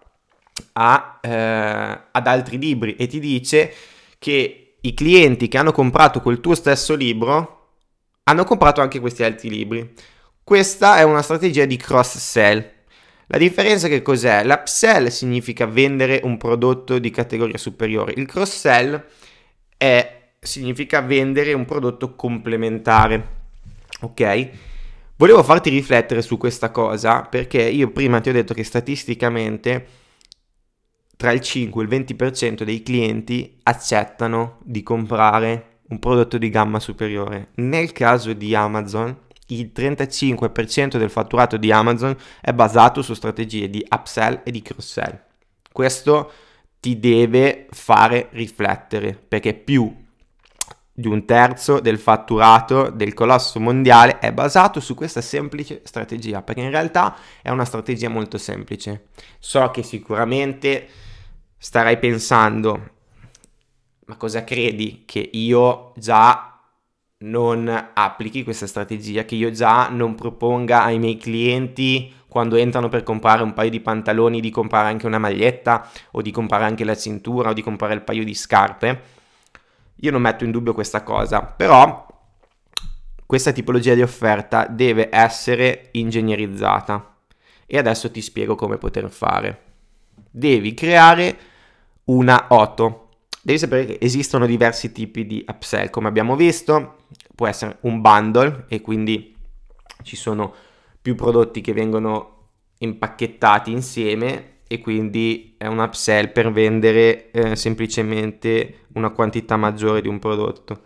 a, 0.75 1.19
eh, 1.21 2.01
ad 2.11 2.27
altri 2.27 2.59
libri 2.59 2.95
e 2.97 3.07
ti 3.07 3.19
dice 3.19 3.73
che 4.19 4.77
i 4.81 4.95
clienti 4.95 5.49
che 5.49 5.59
hanno 5.59 5.73
comprato 5.73 6.21
quel 6.21 6.41
tuo 6.41 6.55
stesso 6.55 6.95
libro 6.95 7.53
hanno 8.25 8.45
comprato 8.45 8.81
anche 8.81 9.01
questi 9.01 9.23
altri 9.23 9.49
libri. 9.49 9.95
Questa 10.45 10.99
è 10.99 11.03
una 11.03 11.23
strategia 11.23 11.65
di 11.65 11.77
cross-sell. 11.77 12.75
La 13.29 13.39
differenza 13.39 13.89
che 13.89 14.03
cos'è? 14.03 14.45
L'upsell 14.45 15.09
significa 15.09 15.67
vendere 15.67 16.21
un 16.23 16.37
prodotto 16.37 16.99
di 16.99 17.11
categoria 17.11 17.59
superiore, 17.59 18.13
il 18.17 18.27
cross-sell 18.27 19.05
significa 20.39 21.01
vendere 21.01 21.53
un 21.53 21.65
prodotto 21.65 22.15
complementare. 22.15 23.36
Ok? 24.01 24.51
Volevo 25.17 25.43
farti 25.43 25.71
riflettere 25.71 26.21
su 26.21 26.37
questa 26.37 26.71
cosa 26.71 27.23
perché 27.23 27.63
io 27.63 27.91
prima 27.91 28.21
ti 28.21 28.29
ho 28.29 28.33
detto 28.33 28.53
che 28.53 28.65
statisticamente 28.65 29.87
tra 31.17 31.33
il 31.33 31.41
5 31.41 31.83
e 31.83 31.87
il 31.87 32.05
20% 32.05 32.63
dei 32.63 32.83
clienti 32.83 33.59
accettano 33.63 34.59
di 34.63 34.83
comprare 34.83 35.79
un 35.89 35.99
prodotto 35.99 36.37
di 36.37 36.51
gamma 36.51 36.79
superiore. 36.79 37.49
Nel 37.55 37.93
caso 37.93 38.35
di 38.35 38.55
Amazon, 38.55 39.17
il 39.49 39.71
35% 39.75 40.99
del 40.99 41.09
fatturato 41.09 41.57
di 41.57 41.73
Amazon 41.73 42.15
è 42.41 42.53
basato 42.53 43.01
su 43.01 43.15
strategie 43.15 43.71
di 43.71 43.87
upsell 43.89 44.43
e 44.45 44.51
di 44.51 44.61
cross-sell. 44.61 45.19
Questo 45.73 46.33
ti 46.81 46.99
deve 46.99 47.67
fare 47.71 48.29
riflettere 48.33 49.15
perché 49.15 49.55
più 49.55 50.05
di 50.99 51.09
un 51.09 51.27
terzo 51.27 51.79
del 51.79 51.99
fatturato 51.99 52.89
del 52.89 53.13
colosso 53.13 53.61
mondiale 53.61 54.19
è 54.19 54.33
basato 54.33 54.81
su 54.81 54.95
questa 54.95 55.21
semplice 55.21 55.83
strategia, 55.85 56.41
perché 56.41 56.63
in 56.63 56.71
realtà 56.71 57.15
è 57.43 57.51
una 57.51 57.67
strategia 57.67 58.09
molto 58.09 58.39
semplice. 58.39 59.09
So 59.39 59.71
che 59.71 59.83
sicuramente 59.83 60.89
starai 61.59 61.99
pensando, 61.99 62.91
ma 64.07 64.17
cosa 64.17 64.43
credi 64.43 65.03
che 65.05 65.29
io 65.35 65.93
già 65.97 66.59
non 67.19 67.91
applichi 67.93 68.43
questa 68.43 68.67
strategia, 68.67 69.27
che 69.27 69.35
io 69.35 69.51
già 69.51 69.91
non 69.91 70.15
proponga 70.15 70.83
ai 70.83 70.99
miei 70.99 71.19
clienti 71.19 72.11
quando 72.27 72.57
entrano 72.57 72.89
per 72.89 73.03
comprare 73.03 73.43
un 73.43 73.53
paio 73.53 73.69
di 73.69 73.81
pantaloni 73.81 74.41
di 74.41 74.51
comprare 74.51 74.89
anche 74.89 75.07
una 75.07 75.19
maglietta 75.19 75.91
o 76.13 76.23
di 76.23 76.31
comprare 76.31 76.65
anche 76.65 76.85
la 76.85 76.97
cintura 76.97 77.51
o 77.51 77.53
di 77.53 77.63
comprare 77.63 77.93
il 77.93 78.03
paio 78.03 78.25
di 78.25 78.35
scarpe? 78.35 79.15
Io 79.97 80.11
non 80.11 80.21
metto 80.21 80.45
in 80.45 80.51
dubbio 80.51 80.75
questa 80.75 81.03
cosa, 81.03 81.43
però 81.43 82.07
questa 83.25 83.53
tipologia 83.53 83.95
di 83.95 84.03
offerta 84.03 84.67
deve 84.67 85.09
essere 85.11 85.89
ingegnerizzata 85.93 87.17
e 87.67 87.79
adesso 87.79 88.11
ti 88.11 88.23
spiego 88.23 88.55
come 88.55 88.79
poter 88.79 89.11
fare. 89.11 89.63
Devi 90.31 90.75
creare 90.75 91.39
una 92.05 92.47
auto. 92.49 93.09
Devi 93.43 93.59
sapere 93.59 93.85
che 93.87 93.99
esistono 94.01 94.47
diversi 94.47 94.93
tipi 94.93 95.27
di 95.27 95.45
upsell, 95.47 95.91
come 95.91 96.09
abbiamo 96.09 96.37
visto, 96.37 96.99
può 97.35 97.47
essere 97.47 97.79
un 97.83 98.01
bundle 98.01 98.67
e 98.69 98.81
quindi 98.81 99.35
ci 100.03 100.17
sono 100.17 100.53
più 101.01 101.15
prodotti 101.15 101.61
che 101.61 101.73
vengono 101.73 102.49
impacchettati 102.79 103.71
insieme 103.71 104.56
e 104.69 104.81
quindi 104.81 105.55
è 105.59 105.67
un 105.67 105.79
upsell 105.79 106.33
per 106.33 106.51
vendere 106.51 107.31
eh, 107.31 107.57
semplicemente 107.57 108.87
una 108.95 109.11
quantità 109.11 109.57
maggiore 109.57 110.01
di 110.01 110.09
un 110.09 110.19
prodotto. 110.19 110.83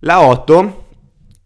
La 0.00 0.22
8 0.22 0.88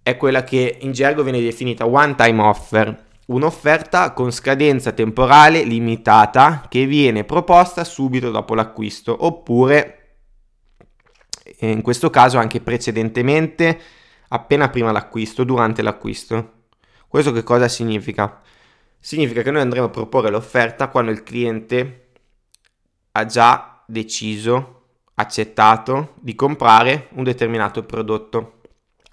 è 0.02 0.16
quella 0.16 0.44
che 0.44 0.78
in 0.80 0.92
gergo 0.92 1.22
viene 1.22 1.40
definita 1.40 1.86
one 1.86 2.14
time 2.14 2.42
offer, 2.42 3.04
un'offerta 3.26 4.12
con 4.12 4.30
scadenza 4.30 4.92
temporale 4.92 5.64
limitata 5.64 6.66
che 6.68 6.84
viene 6.84 7.24
proposta 7.24 7.84
subito 7.84 8.30
dopo 8.30 8.54
l'acquisto 8.54 9.16
oppure 9.24 10.00
in 11.60 11.82
questo 11.82 12.10
caso 12.10 12.38
anche 12.38 12.60
precedentemente 12.60 13.80
appena 14.28 14.68
prima 14.68 14.92
l'acquisto, 14.92 15.44
durante 15.44 15.82
l'acquisto. 15.82 16.52
Questo 17.08 17.32
che 17.32 17.42
cosa 17.42 17.68
significa? 17.68 18.40
Significa 19.04 19.42
che 19.42 19.50
noi 19.50 19.60
andremo 19.60 19.84
a 19.84 19.90
proporre 19.90 20.30
l'offerta 20.30 20.88
quando 20.88 21.10
il 21.10 21.22
cliente 21.22 22.06
ha 23.12 23.26
già 23.26 23.84
deciso, 23.86 24.84
accettato 25.16 26.14
di 26.20 26.34
comprare 26.34 27.08
un 27.10 27.22
determinato 27.22 27.84
prodotto. 27.84 28.62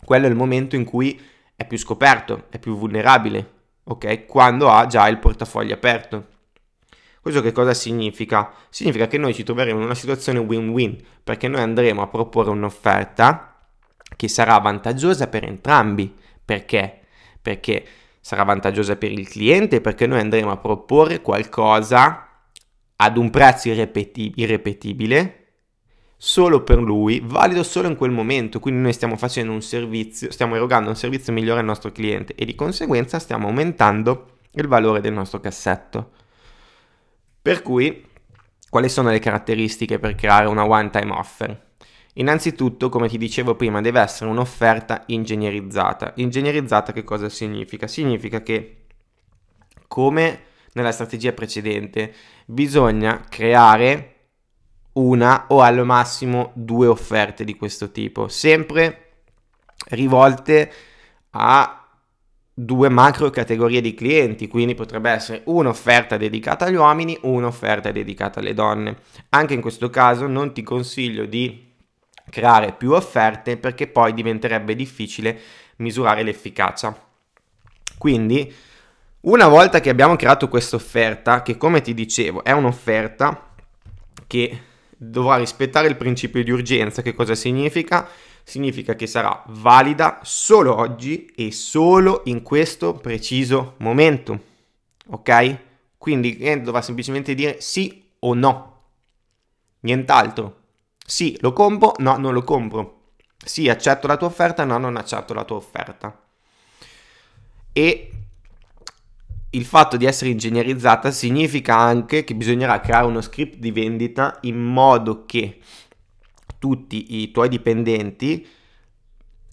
Quello 0.06 0.28
è 0.28 0.30
il 0.30 0.36
momento 0.36 0.78
in 0.78 0.86
cui 0.86 1.22
è 1.58 1.68
più 1.68 1.78
scoperto, 1.78 2.46
è 2.48 2.58
più 2.58 2.78
vulnerabile, 2.78 3.52
ok? 3.84 4.26
Quando 4.28 4.70
ha 4.70 4.86
già 4.86 5.10
il 5.10 5.20
portafoglio 5.20 5.74
aperto. 5.74 6.28
Questo 7.20 7.42
che 7.42 7.52
cosa 7.52 7.74
significa? 7.74 8.50
Significa 8.70 9.08
che 9.08 9.18
noi 9.18 9.34
ci 9.34 9.44
troveremo 9.44 9.80
in 9.80 9.86
una 9.86 9.94
situazione 9.94 10.40
win-win, 10.40 11.04
perché 11.22 11.50
noi 11.50 11.64
andremo 11.64 12.02
a 12.02 12.08
proporre 12.08 12.52
un'offerta 12.52 13.68
che 14.16 14.30
sarà 14.30 14.58
vantaggiosa 14.58 15.28
per 15.28 15.44
entrambi. 15.44 16.16
Perché? 16.46 17.02
Perché 17.42 17.86
sarà 18.22 18.44
vantaggiosa 18.44 18.96
per 18.96 19.12
il 19.12 19.28
cliente 19.28 19.82
perché 19.82 20.06
noi 20.08 20.20
andremo 20.20 20.52
a 20.52 20.58
proporre 20.58 21.22
qualcosa 21.22 22.28
ad 22.96 23.18
un 23.18 23.32
prezzo 23.32 23.70
irrepeti- 23.70 24.34
irrepetibile 24.36 25.38
solo 26.16 26.62
per 26.62 26.78
lui, 26.78 27.20
valido 27.24 27.64
solo 27.64 27.88
in 27.88 27.96
quel 27.96 28.12
momento. 28.12 28.60
Quindi 28.60 28.82
noi 28.82 28.94
stiamo 28.94 29.18
facendo 29.18 29.52
un 29.52 29.64
servizio, 29.64 30.32
stiamo 30.32 30.56
erogando 30.56 30.90
un 30.90 30.96
servizio 30.96 31.34
migliore 31.34 31.62
al 31.62 31.66
nostro 31.66 31.92
cliente 31.92 32.36
e 32.36 32.46
di 32.46 32.54
conseguenza 32.54 33.18
stiamo 33.18 33.48
aumentando 33.48 34.38
il 34.52 34.68
valore 34.68 35.02
del 35.02 35.14
nostro 35.14 35.40
cassetto. 35.40 36.12
Per 37.42 37.64
cui, 37.64 38.06
quali 38.70 38.88
sono 38.88 39.10
le 39.10 39.18
caratteristiche 39.18 39.98
per 39.98 40.14
creare 40.14 40.48
una 40.48 40.64
one-time 40.64 41.12
offer? 41.12 41.71
Innanzitutto, 42.16 42.90
come 42.90 43.08
ti 43.08 43.18
dicevo 43.18 43.56
prima, 43.56 43.80
deve 43.80 44.02
essere 44.02 44.30
un'offerta 44.30 45.04
ingegnerizzata. 45.08 46.14
Ingegnerizzata 46.16 46.92
che 46.92 47.04
cosa 47.04 47.30
significa? 47.30 47.88
Significa 47.88 48.42
che, 48.44 48.86
come 49.88 50.42
nella 50.74 50.92
strategia 50.92 51.32
precedente, 51.32 52.14
bisogna 52.46 53.24
creare 53.30 54.16
una 54.94 55.46
o 55.48 55.62
al 55.62 55.86
massimo 55.86 56.52
due 56.54 56.88
offerte 56.88 57.46
di 57.46 57.56
questo 57.56 57.92
tipo, 57.92 58.28
sempre 58.28 59.06
rivolte 59.90 60.72
a 61.32 61.88
due 62.54 62.90
macro 62.90 63.30
categorie 63.30 63.80
di 63.80 63.94
clienti, 63.94 64.50
quindi 64.50 64.76
potrebbe 64.76 65.10
essere 65.10 65.42
un'offerta 65.46 66.18
dedicata 66.18 66.66
agli 66.66 66.76
uomini, 66.76 67.18
un'offerta 67.22 67.92
dedicata 67.92 68.42
alle 68.42 68.54
donne. 68.54 68.98
Anche 69.30 69.54
in 69.54 69.62
questo 69.62 69.90
caso 69.90 70.28
non 70.28 70.54
ti 70.54 70.62
consiglio 70.62 71.26
di 71.26 71.71
creare 72.32 72.74
più 72.74 72.94
offerte 72.94 73.58
perché 73.58 73.86
poi 73.86 74.16
diventerebbe 74.16 74.74
difficile 74.74 75.40
misurare 75.76 76.24
l'efficacia. 76.24 76.98
Quindi, 78.00 78.52
una 79.22 79.48
volta 79.48 79.80
che 79.80 79.92
abbiamo 79.92 80.16
creato 80.16 80.48
questa 80.48 80.76
offerta, 80.76 81.44
che 81.44 81.58
come 81.58 81.82
ti 81.82 81.94
dicevo 81.94 82.44
è 82.44 82.52
un'offerta 82.52 83.50
che 84.26 84.60
dovrà 84.98 85.38
rispettare 85.38 85.88
il 85.88 85.98
principio 85.98 86.44
di 86.44 86.50
urgenza, 86.50 87.04
che 87.04 87.14
cosa 87.14 87.36
significa? 87.36 88.08
Significa 88.44 88.96
che 88.96 89.06
sarà 89.06 89.44
valida 89.48 90.20
solo 90.24 90.76
oggi 90.76 91.32
e 91.36 91.52
solo 91.52 92.22
in 92.26 92.42
questo 92.42 92.94
preciso 92.94 93.76
momento. 93.78 94.40
Ok? 95.08 95.58
Quindi 95.98 96.30
il 96.30 96.38
cliente 96.38 96.64
dovrà 96.64 96.82
semplicemente 96.82 97.36
dire 97.36 97.62
sì 97.62 98.04
o 98.20 98.34
no. 98.34 98.82
Nient'altro. 99.82 100.61
Sì, 101.12 101.38
lo 101.42 101.52
compro, 101.52 101.92
no, 101.98 102.16
non 102.16 102.32
lo 102.32 102.42
compro. 102.42 103.02
Sì, 103.44 103.68
accetto 103.68 104.08
la 104.08 104.16
tua 104.16 104.28
offerta, 104.28 104.64
no, 104.64 104.78
non 104.78 104.96
accetto 104.96 105.34
la 105.34 105.44
tua 105.44 105.58
offerta. 105.58 106.18
E 107.74 108.12
il 109.50 109.66
fatto 109.66 109.98
di 109.98 110.06
essere 110.06 110.30
ingegnerizzata 110.30 111.12
significa 111.12 111.76
anche 111.76 112.24
che 112.24 112.34
bisognerà 112.34 112.80
creare 112.80 113.08
uno 113.08 113.20
script 113.20 113.58
di 113.58 113.72
vendita 113.72 114.38
in 114.44 114.58
modo 114.58 115.26
che 115.26 115.60
tutti 116.58 117.22
i 117.22 117.32
tuoi 117.32 117.50
dipendenti, 117.50 118.48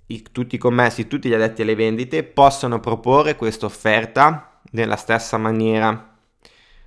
i, 0.06 0.22
tutti 0.30 0.54
i 0.54 0.58
commessi, 0.58 1.08
tutti 1.08 1.28
gli 1.28 1.34
addetti 1.34 1.62
alle 1.62 1.74
vendite 1.74 2.22
possano 2.22 2.78
proporre 2.78 3.34
questa 3.34 3.66
offerta 3.66 4.60
nella 4.70 4.94
stessa 4.94 5.36
maniera. 5.38 6.16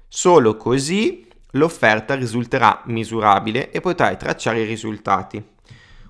Solo 0.08 0.56
così 0.56 1.28
l'offerta 1.52 2.16
risulterà 2.16 2.82
misurabile 2.86 3.72
e 3.72 3.82
potrai 3.82 4.18
tracciare 4.18 4.62
i 4.62 4.66
risultati. 4.66 5.44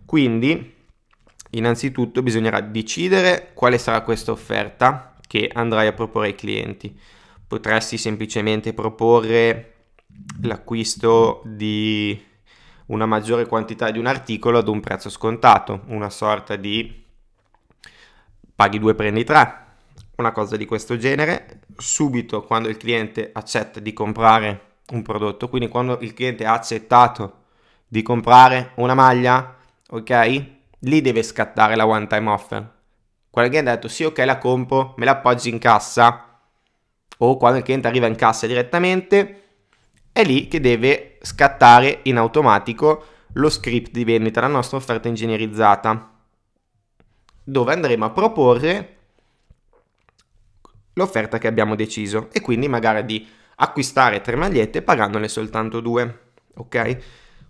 Quindi, 0.05 0.75
innanzitutto 1.51 2.21
bisognerà 2.21 2.59
decidere 2.61 3.51
quale 3.53 3.77
sarà 3.77 4.01
questa 4.01 4.31
offerta 4.31 5.15
che 5.27 5.49
andrai 5.53 5.87
a 5.87 5.93
proporre 5.93 6.27
ai 6.27 6.35
clienti. 6.35 6.97
Potresti 7.47 7.97
semplicemente 7.97 8.73
proporre 8.73 9.73
l'acquisto 10.41 11.41
di 11.45 12.21
una 12.87 13.05
maggiore 13.05 13.45
quantità 13.45 13.89
di 13.91 13.99
un 13.99 14.05
articolo 14.05 14.57
ad 14.57 14.67
un 14.67 14.81
prezzo 14.81 15.09
scontato, 15.09 15.83
una 15.87 16.09
sorta 16.09 16.55
di 16.57 17.03
paghi 18.53 18.79
due 18.79 18.93
prendi 18.93 19.23
tre, 19.23 19.59
una 20.17 20.31
cosa 20.31 20.57
di 20.57 20.65
questo 20.65 20.97
genere. 20.97 21.61
Subito 21.77 22.43
quando 22.43 22.67
il 22.67 22.77
cliente 22.77 23.29
accetta 23.33 23.79
di 23.79 23.93
comprare 23.93 24.70
un 24.91 25.01
prodotto, 25.01 25.49
quindi 25.49 25.67
quando 25.67 25.97
il 26.01 26.13
cliente 26.13 26.45
ha 26.45 26.53
accettato 26.53 27.39
di 27.87 28.01
comprare 28.01 28.71
una 28.75 28.93
maglia, 28.93 29.55
ok? 29.89 30.45
Lì 30.79 31.01
deve 31.01 31.23
scattare 31.23 31.75
la 31.75 31.85
one 31.85 32.07
time 32.07 32.29
offer. 32.29 32.71
Quando 33.29 33.49
il 33.49 33.49
cliente 33.49 33.69
ha 33.69 33.75
detto 33.75 33.87
sì, 33.87 34.03
ok, 34.03 34.17
la 34.19 34.37
compro, 34.37 34.93
me 34.97 35.05
la 35.05 35.11
appoggi 35.11 35.49
in 35.49 35.59
cassa, 35.59 36.39
o 37.17 37.37
quando 37.37 37.57
il 37.57 37.63
cliente 37.63 37.87
arriva 37.87 38.07
in 38.07 38.15
cassa 38.15 38.47
direttamente, 38.47 39.43
è 40.11 40.23
lì 40.23 40.47
che 40.47 40.59
deve 40.59 41.17
scattare 41.21 41.99
in 42.03 42.17
automatico 42.17 43.05
lo 43.33 43.49
script 43.49 43.91
di 43.91 44.03
vendita, 44.03 44.41
la 44.41 44.47
nostra 44.47 44.77
offerta 44.77 45.07
ingegnerizzata, 45.07 46.09
dove 47.43 47.73
andremo 47.73 48.05
a 48.05 48.09
proporre 48.09 48.97
l'offerta 50.93 51.37
che 51.37 51.47
abbiamo 51.47 51.75
deciso 51.75 52.29
e 52.31 52.41
quindi 52.41 52.67
magari 52.67 53.05
di 53.05 53.27
acquistare 53.61 54.21
tre 54.21 54.35
magliette 54.35 54.81
pagandone 54.81 55.27
soltanto 55.27 55.79
due. 55.79 56.19
Ok? 56.55 56.97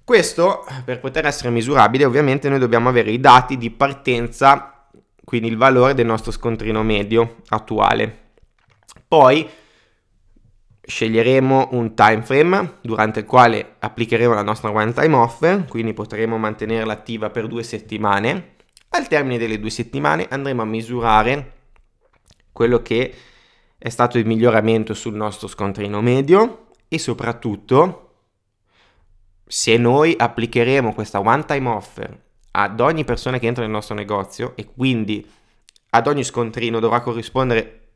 Questo 0.04 0.66
per 0.84 1.00
poter 1.00 1.26
essere 1.26 1.50
misurabile 1.50 2.06
ovviamente 2.06 2.50
noi 2.50 2.60
dobbiamo 2.60 2.90
avere 2.90 3.12
i 3.12 3.20
dati 3.20 3.58
di 3.58 3.72
partenza, 3.72 4.88
quindi 5.24 5.48
il 5.48 5.58
valore 5.58 5.94
del 5.94 6.06
nostro 6.06 6.32
scontrino 6.32 6.84
medio 6.84 7.38
attuale. 7.50 8.34
Poi 9.08 9.48
sceglieremo 10.84 11.70
un 11.72 11.94
time 11.94 12.24
frame 12.24 12.78
durante 12.82 13.20
il 13.20 13.26
quale 13.26 13.76
applicheremo 13.80 14.34
la 14.34 14.42
nostra 14.42 14.70
one 14.70 14.92
time 14.92 15.16
offer, 15.16 15.66
quindi 15.68 15.94
potremo 15.94 16.38
mantenerla 16.38 16.92
attiva 16.92 17.30
per 17.30 17.48
due 17.48 17.64
settimane. 17.64 18.56
Al 18.90 19.08
termine 19.08 19.38
delle 19.38 19.60
due 19.60 19.70
settimane 19.70 20.28
andremo 20.30 20.64
a 20.64 20.66
misurare 20.66 21.54
quello 22.52 22.82
che 22.82 23.14
è 23.84 23.90
stato 23.90 24.20
il 24.20 24.28
miglioramento 24.28 24.94
sul 24.94 25.16
nostro 25.16 25.48
scontrino 25.48 26.02
medio 26.02 26.68
e 26.88 27.00
soprattutto 27.00 28.10
se 29.44 29.76
noi 29.76 30.14
applicheremo 30.16 30.94
questa 30.94 31.20
one 31.20 31.46
time 31.46 31.68
offer 31.68 32.24
ad 32.52 32.80
ogni 32.80 33.04
persona 33.04 33.40
che 33.40 33.48
entra 33.48 33.64
nel 33.64 33.72
nostro 33.72 33.96
negozio 33.96 34.56
e 34.56 34.68
quindi 34.72 35.28
ad 35.90 36.06
ogni 36.06 36.24
scontrino 36.24 36.80
dovrà 36.80 37.02
corrispondere 37.02 37.94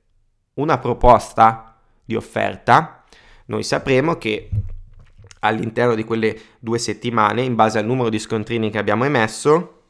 una 0.56 0.80
proposta 0.80 1.80
di 2.04 2.16
offerta, 2.16 3.04
noi 3.46 3.62
sapremo 3.62 4.18
che 4.18 4.50
all'interno 5.42 5.94
di 5.94 6.04
quelle 6.04 6.36
due 6.58 6.80
settimane, 6.80 7.44
in 7.44 7.54
base 7.54 7.78
al 7.78 7.86
numero 7.86 8.10
di 8.10 8.18
scontrini 8.18 8.72
che 8.72 8.80
abbiamo 8.80 9.04
emesso, 9.06 9.84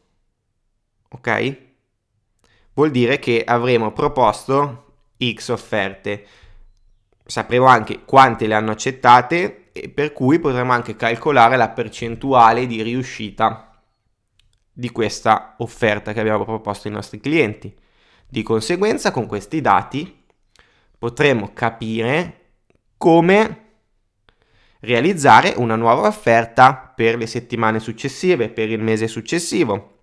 ok? 1.07 1.57
Vuol 2.73 2.91
dire 2.91 3.17
che 3.17 3.45
avremo 3.45 3.93
proposto 3.93 4.84
X 5.23 5.49
offerte. 5.49 6.25
Sapremo 7.25 7.65
anche 7.65 8.03
quante 8.05 8.47
le 8.47 8.53
hanno 8.53 8.71
accettate 8.71 9.71
e 9.71 9.89
per 9.89 10.13
cui 10.13 10.39
potremo 10.39 10.71
anche 10.71 10.95
calcolare 10.95 11.57
la 11.57 11.69
percentuale 11.69 12.67
di 12.67 12.81
riuscita 12.81 13.81
di 14.71 14.89
questa 14.89 15.55
offerta 15.59 16.13
che 16.13 16.19
abbiamo 16.19 16.43
proposto 16.43 16.87
ai 16.87 16.93
nostri 16.93 17.19
clienti. 17.19 17.73
Di 18.27 18.43
conseguenza, 18.43 19.11
con 19.11 19.25
questi 19.25 19.61
dati 19.61 20.23
potremo 20.97 21.51
capire 21.53 22.41
come 22.97 23.63
realizzare 24.81 25.53
una 25.57 25.75
nuova 25.75 26.07
offerta 26.07 26.91
per 26.95 27.17
le 27.17 27.27
settimane 27.27 27.79
successive, 27.79 28.49
per 28.49 28.69
il 28.69 28.81
mese 28.81 29.07
successivo. 29.07 29.97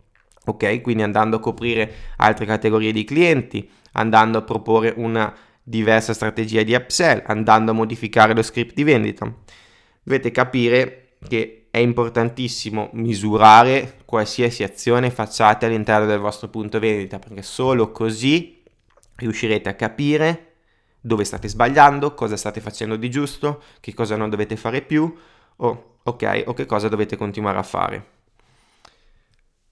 Ok, 0.46 0.80
quindi 0.80 1.02
andando 1.02 1.36
a 1.36 1.40
coprire 1.40 1.92
altre 2.16 2.46
categorie 2.46 2.92
di 2.92 3.04
clienti, 3.04 3.70
andando 3.92 4.38
a 4.38 4.42
proporre 4.42 4.94
una 4.96 5.34
diversa 5.62 6.12
strategia 6.12 6.62
di 6.62 6.74
upsell, 6.74 7.22
andando 7.26 7.70
a 7.70 7.74
modificare 7.74 8.34
lo 8.34 8.42
script 8.42 8.74
di 8.74 8.82
vendita. 8.82 9.32
Dovete 10.02 10.30
capire 10.30 11.16
che 11.26 11.68
è 11.70 11.78
importantissimo 11.78 12.90
misurare 12.92 13.98
qualsiasi 14.04 14.62
azione 14.62 15.10
facciate 15.10 15.66
all'interno 15.66 16.06
del 16.06 16.18
vostro 16.18 16.48
punto 16.48 16.78
vendita, 16.78 17.18
perché 17.18 17.42
solo 17.42 17.92
così 17.92 18.62
riuscirete 19.16 19.68
a 19.68 19.74
capire 19.74 20.54
dove 21.00 21.24
state 21.24 21.48
sbagliando, 21.48 22.14
cosa 22.14 22.36
state 22.36 22.60
facendo 22.60 22.96
di 22.96 23.10
giusto, 23.10 23.62
che 23.80 23.94
cosa 23.94 24.16
non 24.16 24.30
dovete 24.30 24.56
fare 24.56 24.82
più, 24.82 25.16
o, 25.56 25.96
ok, 26.02 26.42
o 26.46 26.54
che 26.54 26.66
cosa 26.66 26.88
dovete 26.88 27.16
continuare 27.16 27.58
a 27.58 27.62
fare. 27.62 28.06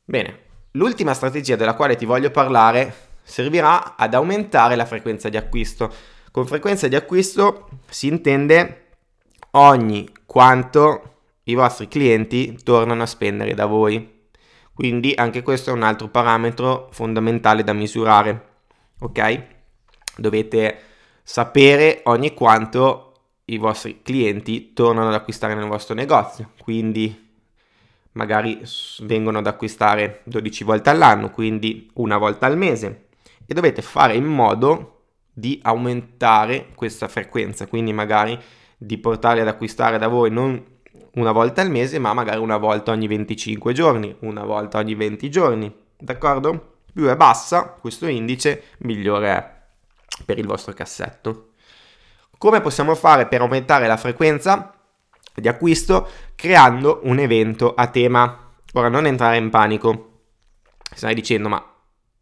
Bene, 0.04 0.38
l'ultima 0.72 1.14
strategia 1.14 1.56
della 1.56 1.74
quale 1.74 1.96
ti 1.96 2.04
voglio 2.04 2.30
parlare 2.30 3.08
servirà 3.22 3.96
ad 3.96 4.14
aumentare 4.14 4.76
la 4.76 4.86
frequenza 4.86 5.28
di 5.28 5.36
acquisto. 5.36 5.92
Con 6.30 6.46
frequenza 6.46 6.88
di 6.88 6.96
acquisto 6.96 7.68
si 7.88 8.06
intende 8.06 8.86
ogni 9.52 10.08
quanto 10.26 11.14
i 11.44 11.54
vostri 11.54 11.88
clienti 11.88 12.58
tornano 12.62 13.02
a 13.02 13.06
spendere 13.06 13.54
da 13.54 13.66
voi. 13.66 14.18
Quindi 14.72 15.12
anche 15.14 15.42
questo 15.42 15.70
è 15.70 15.72
un 15.72 15.82
altro 15.82 16.08
parametro 16.08 16.88
fondamentale 16.92 17.64
da 17.64 17.72
misurare. 17.72 18.48
Ok? 19.00 19.44
Dovete 20.16 20.78
sapere 21.22 22.00
ogni 22.04 22.34
quanto 22.34 23.12
i 23.46 23.58
vostri 23.58 24.00
clienti 24.02 24.72
tornano 24.72 25.08
ad 25.08 25.14
acquistare 25.14 25.54
nel 25.54 25.66
vostro 25.66 25.94
negozio. 25.94 26.52
Quindi 26.62 27.28
magari 28.12 28.60
vengono 29.00 29.38
ad 29.38 29.46
acquistare 29.46 30.22
12 30.24 30.64
volte 30.64 30.90
all'anno, 30.90 31.30
quindi 31.30 31.90
una 31.94 32.16
volta 32.16 32.46
al 32.46 32.56
mese 32.56 33.08
e 33.50 33.54
dovete 33.54 33.82
fare 33.82 34.14
in 34.14 34.26
modo 34.26 35.06
di 35.32 35.58
aumentare 35.64 36.68
questa 36.76 37.08
frequenza, 37.08 37.66
quindi 37.66 37.92
magari 37.92 38.38
di 38.76 38.96
portarli 38.96 39.40
ad 39.40 39.48
acquistare 39.48 39.98
da 39.98 40.06
voi 40.06 40.30
non 40.30 40.64
una 41.14 41.32
volta 41.32 41.60
al 41.60 41.68
mese, 41.68 41.98
ma 41.98 42.14
magari 42.14 42.38
una 42.38 42.58
volta 42.58 42.92
ogni 42.92 43.08
25 43.08 43.72
giorni, 43.72 44.14
una 44.20 44.44
volta 44.44 44.78
ogni 44.78 44.94
20 44.94 45.28
giorni, 45.30 45.74
d'accordo? 45.98 46.76
Più 46.92 47.06
è 47.06 47.16
bassa 47.16 47.70
questo 47.70 48.06
indice, 48.06 48.62
migliore 48.78 49.28
è 49.28 49.52
per 50.24 50.38
il 50.38 50.46
vostro 50.46 50.72
cassetto. 50.72 51.54
Come 52.38 52.60
possiamo 52.60 52.94
fare 52.94 53.26
per 53.26 53.40
aumentare 53.40 53.88
la 53.88 53.96
frequenza 53.96 54.72
di 55.34 55.48
acquisto? 55.48 56.08
Creando 56.36 57.00
un 57.02 57.18
evento 57.18 57.74
a 57.74 57.88
tema. 57.88 58.52
Ora 58.74 58.88
non 58.88 59.06
entrare 59.06 59.38
in 59.38 59.50
panico. 59.50 60.20
Stai 60.94 61.14
dicendo, 61.14 61.48
ma 61.48 61.69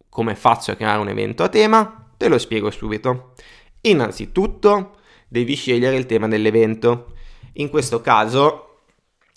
come 0.08 0.34
faccio 0.34 0.72
a 0.72 0.74
creare 0.74 1.00
un 1.00 1.08
evento 1.08 1.42
a 1.42 1.48
tema? 1.48 2.10
Te 2.16 2.28
lo 2.28 2.38
spiego 2.38 2.70
subito. 2.70 3.34
Innanzitutto 3.82 4.96
devi 5.28 5.54
scegliere 5.54 5.96
il 5.96 6.06
tema 6.06 6.26
dell'evento. 6.26 7.14
In 7.54 7.68
questo 7.68 8.00
caso 8.00 8.82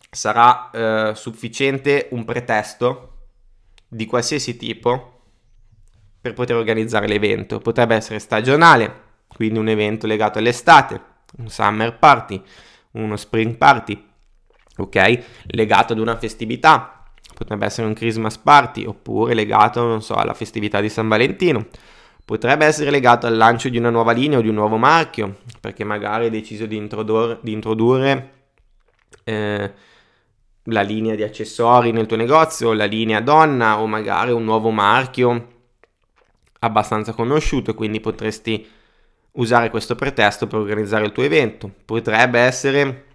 sarà 0.10 0.70
eh, 0.72 1.16
sufficiente 1.16 2.08
un 2.12 2.26
pretesto 2.26 3.08
di 3.88 4.06
qualsiasi 4.06 4.58
tipo 4.58 5.22
per 6.20 6.34
poter 6.34 6.56
organizzare 6.56 7.08
l'evento. 7.08 7.60
Potrebbe 7.60 7.96
essere 7.96 8.20
stagionale, 8.20 9.10
quindi 9.28 9.60
un 9.60 9.70
evento 9.70 10.08
legato 10.08 10.40
all'estate, 10.40 11.02
un 11.38 11.50
summer 11.50 11.98
party, 11.98 12.42
uno 12.92 13.16
spring 13.16 13.56
party, 13.56 14.10
ok? 14.78 15.24
Legato 15.48 15.94
ad 15.94 16.00
una 16.00 16.18
festività, 16.18 17.01
potrebbe 17.42 17.66
essere 17.66 17.88
un 17.88 17.96
Christmas 17.96 18.38
party 18.38 18.86
oppure 18.86 19.34
legato, 19.34 19.84
non 19.84 20.04
so, 20.04 20.14
alla 20.14 20.36
festività 20.36 20.80
di 20.80 20.90
San 20.90 21.08
Valentino. 21.08 21.66
Potrebbe 22.24 22.68
essere 22.68 22.92
legato 22.92 23.26
al 23.26 23.36
lancio 23.36 23.68
di 23.68 23.80
una 23.80 23.90
nuova 23.90 24.12
linea 24.12 24.38
o 24.38 24.42
di 24.42 24.48
un 24.48 24.54
nuovo 24.54 24.78
marchio, 24.78 25.38
perché 25.60 25.84
magari 25.84 26.26
hai 26.26 26.30
deciso 26.30 26.68
di, 26.68 26.76
introdurre, 26.76 27.40
di 27.42 27.52
introdurre 27.52 28.34
eh, 29.24 29.72
la 30.66 30.82
linea 30.82 31.16
di 31.16 31.24
accessori 31.24 31.92
nel 31.92 32.06
tuo 32.06 32.16
negozio, 32.16 32.74
la 32.74 32.86
linea 32.86 33.22
donna 33.22 33.80
o 33.80 33.88
magari 33.88 34.32
un 34.32 34.44
nuovo 34.44 34.70
marchio 34.70 35.48
abbastanza 36.60 37.14
conosciuto, 37.14 37.74
quindi 37.74 38.00
potresti 38.00 38.70
usare 39.34 39.72
questo 39.72 39.96
pretesto 39.96 40.46
per 40.46 40.60
organizzare 40.60 41.06
il 41.06 41.12
tuo 41.12 41.24
evento. 41.24 41.72
Potrebbe 41.86 42.40
essere 42.40 43.06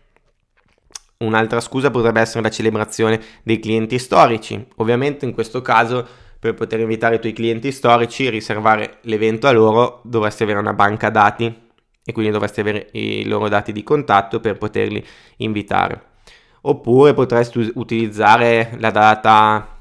Un'altra 1.18 1.60
scusa 1.60 1.90
potrebbe 1.90 2.20
essere 2.20 2.42
la 2.42 2.50
celebrazione 2.50 3.20
dei 3.42 3.58
clienti 3.58 3.98
storici. 3.98 4.66
Ovviamente 4.76 5.24
in 5.24 5.32
questo 5.32 5.62
caso 5.62 6.06
per 6.38 6.54
poter 6.54 6.80
invitare 6.80 7.16
i 7.16 7.20
tuoi 7.20 7.32
clienti 7.32 7.72
storici, 7.72 8.28
riservare 8.28 8.98
l'evento 9.02 9.46
a 9.46 9.52
loro, 9.52 10.00
dovresti 10.04 10.42
avere 10.42 10.58
una 10.58 10.74
banca 10.74 11.08
dati 11.10 11.64
e 12.04 12.12
quindi 12.12 12.30
dovresti 12.30 12.60
avere 12.60 12.88
i 12.92 13.24
loro 13.24 13.48
dati 13.48 13.72
di 13.72 13.82
contatto 13.82 14.38
per 14.40 14.58
poterli 14.58 15.04
invitare. 15.38 16.14
Oppure 16.62 17.14
potresti 17.14 17.70
utilizzare 17.74 18.76
la 18.78 18.90
data 18.90 19.78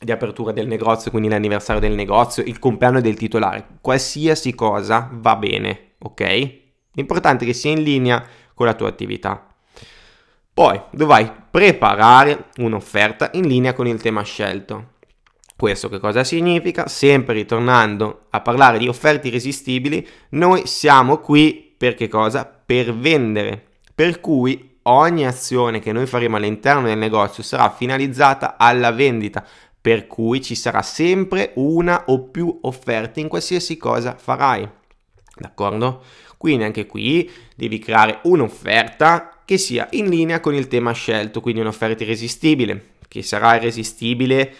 di 0.00 0.12
apertura 0.12 0.52
del 0.52 0.68
negozio, 0.68 1.10
quindi 1.10 1.28
l'anniversario 1.28 1.80
del 1.80 1.94
negozio, 1.94 2.42
il 2.44 2.58
compleanno 2.58 3.00
del 3.00 3.16
titolare, 3.16 3.66
qualsiasi 3.80 4.54
cosa 4.54 5.10
va 5.12 5.34
bene, 5.36 5.94
ok? 5.98 6.60
L'importante 6.92 7.44
è 7.44 7.46
che 7.48 7.52
sia 7.52 7.72
in 7.72 7.82
linea 7.82 8.24
con 8.54 8.66
la 8.66 8.74
tua 8.74 8.88
attività. 8.88 9.47
Poi 10.58 10.82
dovrai 10.90 11.30
preparare 11.52 12.46
un'offerta 12.56 13.30
in 13.34 13.46
linea 13.46 13.74
con 13.74 13.86
il 13.86 14.02
tema 14.02 14.22
scelto. 14.22 14.94
Questo 15.56 15.88
che 15.88 16.00
cosa 16.00 16.24
significa? 16.24 16.88
Sempre 16.88 17.34
ritornando 17.34 18.22
a 18.30 18.40
parlare 18.40 18.78
di 18.78 18.88
offerte 18.88 19.28
irresistibili, 19.28 20.04
noi 20.30 20.66
siamo 20.66 21.18
qui 21.18 21.76
per 21.78 21.94
che 21.94 22.08
cosa? 22.08 22.44
Per 22.44 22.92
vendere, 22.92 23.66
per 23.94 24.18
cui 24.18 24.80
ogni 24.82 25.24
azione 25.24 25.78
che 25.78 25.92
noi 25.92 26.06
faremo 26.06 26.38
all'interno 26.38 26.88
del 26.88 26.98
negozio 26.98 27.44
sarà 27.44 27.70
finalizzata 27.70 28.56
alla 28.56 28.90
vendita, 28.90 29.46
per 29.80 30.08
cui 30.08 30.42
ci 30.42 30.56
sarà 30.56 30.82
sempre 30.82 31.52
una 31.54 32.02
o 32.06 32.30
più 32.30 32.58
offerte 32.62 33.20
in 33.20 33.28
qualsiasi 33.28 33.76
cosa 33.76 34.16
farai. 34.18 34.68
D'accordo? 35.36 36.02
Quindi 36.38 36.64
anche 36.64 36.86
qui 36.86 37.30
devi 37.54 37.78
creare 37.78 38.20
un'offerta 38.22 39.42
che 39.44 39.58
sia 39.58 39.88
in 39.90 40.08
linea 40.08 40.40
con 40.40 40.54
il 40.54 40.68
tema 40.68 40.92
scelto, 40.92 41.40
quindi 41.40 41.60
un'offerta 41.60 42.04
irresistibile, 42.04 42.94
che 43.08 43.22
sarà 43.22 43.56
irresistibile 43.56 44.54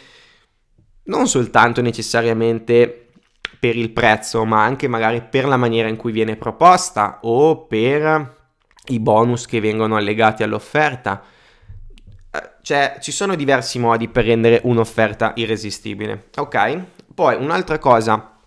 non 1.05 1.27
soltanto 1.27 1.81
necessariamente 1.81 3.11
per 3.59 3.77
il 3.77 3.91
prezzo, 3.91 4.45
ma 4.45 4.63
anche 4.63 4.89
magari 4.89 5.23
per 5.23 5.47
la 5.47 5.57
maniera 5.57 5.89
in 5.89 5.97
cui 5.97 6.13
viene 6.13 6.37
proposta 6.37 7.19
o 7.23 7.67
per 7.67 8.37
i 8.87 9.01
bonus 9.01 9.47
che 9.47 9.61
vengono 9.61 9.97
allegati 9.97 10.43
all'offerta. 10.43 11.23
Eh, 12.31 12.51
cioè, 12.63 12.99
ci 13.01 13.11
sono 13.11 13.35
diversi 13.35 13.79
modi 13.79 14.09
per 14.09 14.27
rendere 14.27 14.61
un'offerta 14.65 15.33
irresistibile. 15.37 16.29
Ok? 16.37 16.83
Poi 17.15 17.37
un'altra 17.37 17.79
cosa 17.79 18.38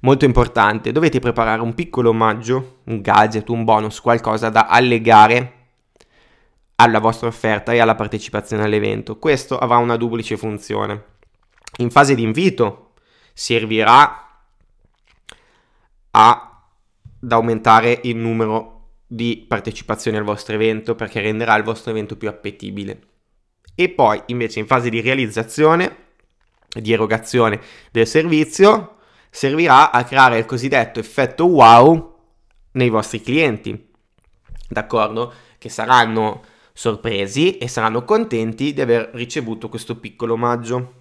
molto 0.00 0.24
importante, 0.24 0.92
dovete 0.92 1.18
preparare 1.18 1.62
un 1.62 1.74
piccolo 1.74 2.10
omaggio, 2.10 2.80
un 2.84 3.00
gadget, 3.00 3.48
un 3.48 3.64
bonus, 3.64 4.00
qualcosa 4.00 4.48
da 4.48 4.66
allegare 4.66 5.52
alla 6.76 6.98
vostra 6.98 7.28
offerta 7.28 7.72
e 7.72 7.78
alla 7.78 7.94
partecipazione 7.94 8.64
all'evento. 8.64 9.18
Questo 9.18 9.58
avrà 9.58 9.76
una 9.78 9.96
duplice 9.96 10.36
funzione. 10.36 11.04
In 11.78 11.90
fase 11.90 12.14
di 12.14 12.22
invito 12.22 12.92
servirà 13.32 14.40
a, 16.10 16.62
ad 17.20 17.32
aumentare 17.32 18.00
il 18.04 18.16
numero 18.16 18.72
di 19.06 19.44
partecipazioni 19.46 20.16
al 20.16 20.24
vostro 20.24 20.54
evento 20.54 20.94
perché 20.94 21.20
renderà 21.20 21.54
il 21.56 21.62
vostro 21.62 21.90
evento 21.90 22.16
più 22.16 22.28
appetibile. 22.28 23.00
E 23.74 23.90
poi 23.90 24.22
invece 24.26 24.58
in 24.58 24.66
fase 24.66 24.88
di 24.88 25.00
realizzazione, 25.00 26.04
di 26.68 26.92
erogazione 26.92 27.60
del 27.90 28.06
servizio, 28.06 28.95
servirà 29.36 29.90
a 29.90 30.02
creare 30.04 30.38
il 30.38 30.46
cosiddetto 30.46 30.98
effetto 30.98 31.44
wow 31.44 32.14
nei 32.72 32.88
vostri 32.88 33.20
clienti. 33.20 33.88
D'accordo? 34.66 35.30
Che 35.58 35.68
saranno 35.68 36.40
sorpresi 36.72 37.58
e 37.58 37.68
saranno 37.68 38.02
contenti 38.02 38.72
di 38.72 38.80
aver 38.80 39.10
ricevuto 39.12 39.68
questo 39.68 39.96
piccolo 39.96 40.32
omaggio. 40.32 40.92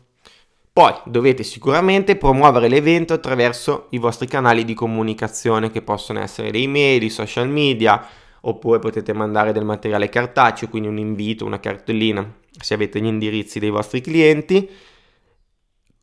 Poi 0.74 0.94
dovete 1.06 1.44
sicuramente 1.44 2.18
promuovere 2.18 2.68
l'evento 2.68 3.14
attraverso 3.14 3.88
i 3.92 4.00
vostri 4.00 4.28
canali 4.28 4.66
di 4.66 4.74
comunicazione 4.74 5.72
che 5.72 5.82
possono 5.82 6.20
essere 6.20 6.52
le 6.52 6.58
email, 6.58 7.04
i 7.04 7.10
social 7.10 7.48
media, 7.48 8.06
oppure 8.42 8.80
potete 8.80 9.14
mandare 9.14 9.54
del 9.54 9.64
materiale 9.64 10.10
cartaceo, 10.10 10.68
quindi 10.68 10.90
un 10.90 10.98
invito, 10.98 11.46
una 11.46 11.62
cartellina, 11.62 12.30
se 12.60 12.74
avete 12.74 13.00
gli 13.00 13.06
indirizzi 13.06 13.60
dei 13.60 13.70
vostri 13.70 14.02
clienti, 14.02 14.70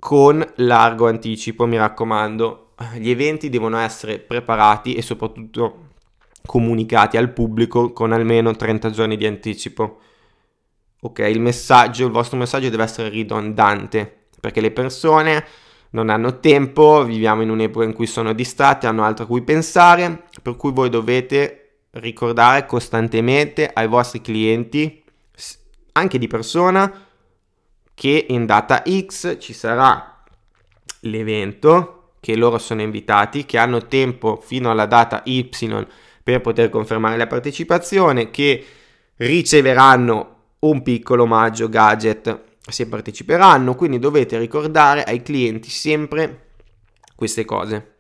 con 0.03 0.45
largo 0.57 1.07
anticipo, 1.07 1.65
mi 1.65 1.77
raccomando. 1.77 2.73
Gli 2.95 3.09
eventi 3.09 3.49
devono 3.49 3.79
essere 3.79 4.19
preparati 4.19 4.95
e 4.95 5.03
soprattutto 5.03 5.91
comunicati 6.45 7.17
al 7.17 7.33
pubblico 7.33 7.93
con 7.93 8.11
almeno 8.11 8.51
30 8.51 8.91
giorni 8.91 9.17
di 9.17 9.27
anticipo. 9.27 10.01
Ok, 11.03 11.21
il 11.21 11.41
messaggio, 11.41 12.05
il 12.05 12.11
vostro 12.11 12.37
messaggio 12.37 12.69
deve 12.69 12.83
essere 12.83 13.11
ridondante 13.11 14.27
perché 14.41 14.61
le 14.61 14.73
persone 14.73 15.45
non 15.91 16.11
hanno 16.11 16.41
tempo, 16.41 17.05
viviamo 17.05 17.43
in 17.43 17.51
un'epoca 17.51 17.85
in 17.85 17.93
cui 17.93 18.09
sono 18.09 18.33
distratte, 18.33 18.89
hanno 18.89 19.05
altro 19.05 19.23
a 19.23 19.29
cui 19.29 19.43
pensare, 19.43 20.25
per 20.43 20.57
cui 20.57 20.73
voi 20.73 20.91
dovete 20.91 21.85
ricordare 21.91 22.67
costantemente 22.67 23.71
ai 23.73 23.87
vostri 23.87 24.21
clienti, 24.21 25.01
anche 25.93 26.19
di 26.19 26.27
persona, 26.27 26.93
che 27.95 28.27
in 28.29 28.47
data 28.47 28.83
X 28.87 29.39
ci 29.39 29.53
sarà 29.53 30.23
l'evento, 31.01 32.15
che 32.21 32.37
loro 32.37 32.59
sono 32.59 32.83
invitati, 32.83 33.45
che 33.45 33.59
hanno 33.59 33.87
tempo 33.87 34.41
fino 34.43 34.71
alla 34.71 34.87
data 34.87 35.23
Y 35.25 35.51
per 36.23 36.41
poter 36.41 36.69
confermare 36.71 37.17
la 37.17 37.27
partecipazione, 37.27 38.31
che 38.31 38.65
riceveranno 39.17 40.37
un 40.61 40.83
piccolo 40.83 41.25
omaggio 41.25 41.69
gadget 41.69 42.41
se 42.69 42.87
parteciperanno, 42.87 43.75
quindi 43.75 43.99
dovete 43.99 44.39
ricordare 44.39 45.03
ai 45.03 45.23
clienti 45.23 45.69
sempre 45.69 46.51
queste 47.17 47.45
cose. 47.45 47.97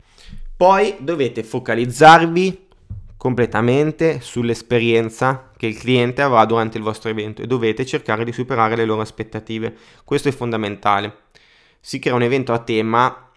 Poi 0.56 0.96
dovete 1.00 1.42
focalizzarvi 1.42 2.68
completamente 3.22 4.20
sull'esperienza 4.20 5.52
che 5.56 5.68
il 5.68 5.78
cliente 5.78 6.22
avrà 6.22 6.44
durante 6.44 6.76
il 6.76 6.82
vostro 6.82 7.08
evento 7.08 7.40
e 7.40 7.46
dovete 7.46 7.86
cercare 7.86 8.24
di 8.24 8.32
superare 8.32 8.74
le 8.74 8.84
loro 8.84 9.00
aspettative. 9.00 9.76
Questo 10.02 10.28
è 10.28 10.32
fondamentale. 10.32 11.18
Si 11.78 12.00
crea 12.00 12.16
un 12.16 12.22
evento 12.22 12.52
a 12.52 12.58
tema 12.58 13.30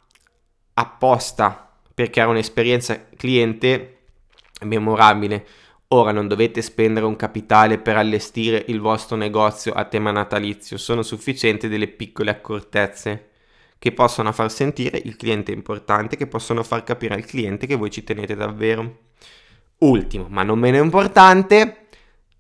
apposta 0.74 1.72
per 1.94 2.10
creare 2.10 2.32
un'esperienza 2.32 3.10
cliente 3.16 4.00
memorabile 4.62 5.46
Ora 5.90 6.12
non 6.12 6.28
dovete 6.28 6.64
spendere 6.64 7.06
un 7.06 7.16
capitale 7.16 7.78
per 7.78 7.96
allestire 7.96 8.66
il 8.70 8.80
vostro 8.80 9.16
negozio 9.16 9.72
a 9.72 9.86
tema 9.86 10.10
natalizio, 10.10 10.80
sono 10.80 11.04
sufficienti 11.04 11.68
delle 11.68 11.88
piccole 11.88 12.32
accortezze 12.32 13.30
che 13.78 13.92
possono 13.92 14.32
far 14.32 14.52
sentire 14.52 15.00
il 15.04 15.16
cliente 15.16 15.52
importante, 15.52 16.18
che 16.18 16.26
possono 16.26 16.64
far 16.64 16.84
capire 16.84 17.14
al 17.14 17.24
cliente 17.24 17.68
che 17.68 17.76
voi 17.76 17.92
ci 17.92 18.04
tenete 18.04 18.34
davvero. 18.34 19.04
Ultimo, 19.80 20.28
ma 20.30 20.44
non 20.44 20.60
meno 20.60 20.78
importante, 20.78 21.88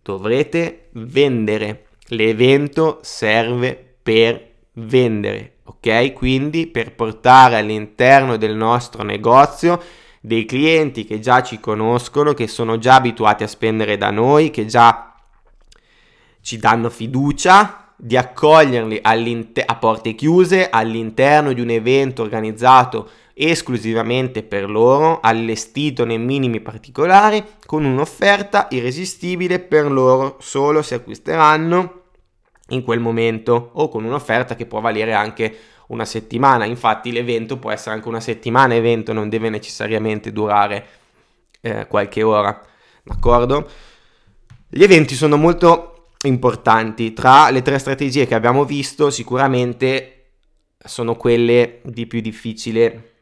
dovrete 0.01 0.89
vendere. 0.93 1.87
L'evento 2.09 2.99
serve 3.01 3.97
per 4.01 4.51
vendere, 4.73 5.57
ok? 5.63 6.13
Quindi 6.13 6.67
per 6.67 6.93
portare 6.93 7.57
all'interno 7.57 8.37
del 8.37 8.55
nostro 8.55 9.03
negozio 9.03 9.81
dei 10.21 10.45
clienti 10.45 11.05
che 11.05 11.19
già 11.19 11.43
ci 11.43 11.59
conoscono, 11.59 12.33
che 12.33 12.47
sono 12.47 12.77
già 12.77 12.95
abituati 12.95 13.43
a 13.43 13.47
spendere 13.47 13.97
da 13.97 14.11
noi, 14.11 14.49
che 14.49 14.65
già 14.65 15.13
ci 16.41 16.57
danno 16.57 16.89
fiducia, 16.89 17.93
di 17.97 18.17
accoglierli 18.17 19.01
a 19.01 19.75
porte 19.77 20.15
chiuse 20.15 20.69
all'interno 20.69 21.53
di 21.53 21.61
un 21.61 21.69
evento 21.69 22.23
organizzato 22.23 23.09
esclusivamente 23.37 24.43
per 24.43 24.69
loro, 24.69 25.19
allestito 25.19 26.05
nei 26.05 26.17
minimi 26.17 26.61
particolari, 26.61 27.43
con 27.65 27.83
un'offerta 27.83 28.67
irresistibile 28.71 29.59
per 29.59 29.91
loro 29.91 30.37
solo 30.39 30.81
se 30.81 30.95
acquisteranno 30.95 32.03
in 32.69 32.83
quel 32.83 32.99
momento 32.99 33.71
o 33.73 33.89
con 33.89 34.05
un'offerta 34.05 34.55
che 34.55 34.65
può 34.65 34.79
valere 34.79 35.13
anche 35.13 35.55
una 35.87 36.05
settimana. 36.05 36.63
Infatti 36.63 37.11
l'evento 37.11 37.57
può 37.57 37.71
essere 37.71 37.95
anche 37.95 38.07
una 38.07 38.21
settimana 38.21 38.73
evento, 38.73 39.11
non 39.11 39.27
deve 39.27 39.49
necessariamente 39.49 40.31
durare 40.31 40.87
eh, 41.59 41.87
qualche 41.87 42.23
ora. 42.23 42.59
D'accordo? 43.03 43.69
Gli 44.69 44.81
eventi 44.81 45.13
sono 45.13 45.35
molto 45.35 46.07
importanti. 46.23 47.13
Tra 47.13 47.49
le 47.49 47.61
tre 47.61 47.77
strategie 47.79 48.25
che 48.25 48.33
abbiamo 48.33 48.63
visto, 48.63 49.09
sicuramente 49.09 50.11
sono 50.77 51.15
quelle 51.15 51.81
di 51.83 52.07
più 52.07 52.21
difficile 52.21 53.14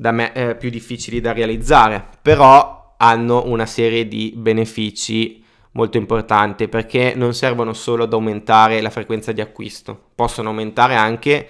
da 0.00 0.12
me, 0.12 0.32
eh, 0.32 0.56
più 0.56 0.70
difficili 0.70 1.20
da 1.20 1.34
realizzare, 1.34 2.02
però 2.22 2.94
hanno 2.96 3.44
una 3.44 3.66
serie 3.66 4.08
di 4.08 4.32
benefici 4.34 5.44
molto 5.72 5.98
importante 5.98 6.68
perché 6.68 7.12
non 7.14 7.34
servono 7.34 7.74
solo 7.74 8.04
ad 8.04 8.12
aumentare 8.14 8.80
la 8.80 8.88
frequenza 8.88 9.32
di 9.32 9.42
acquisto, 9.42 10.12
possono 10.14 10.48
aumentare 10.48 10.94
anche 10.94 11.48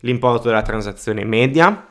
l'importo 0.00 0.48
della 0.48 0.62
transazione 0.62 1.22
media 1.24 1.86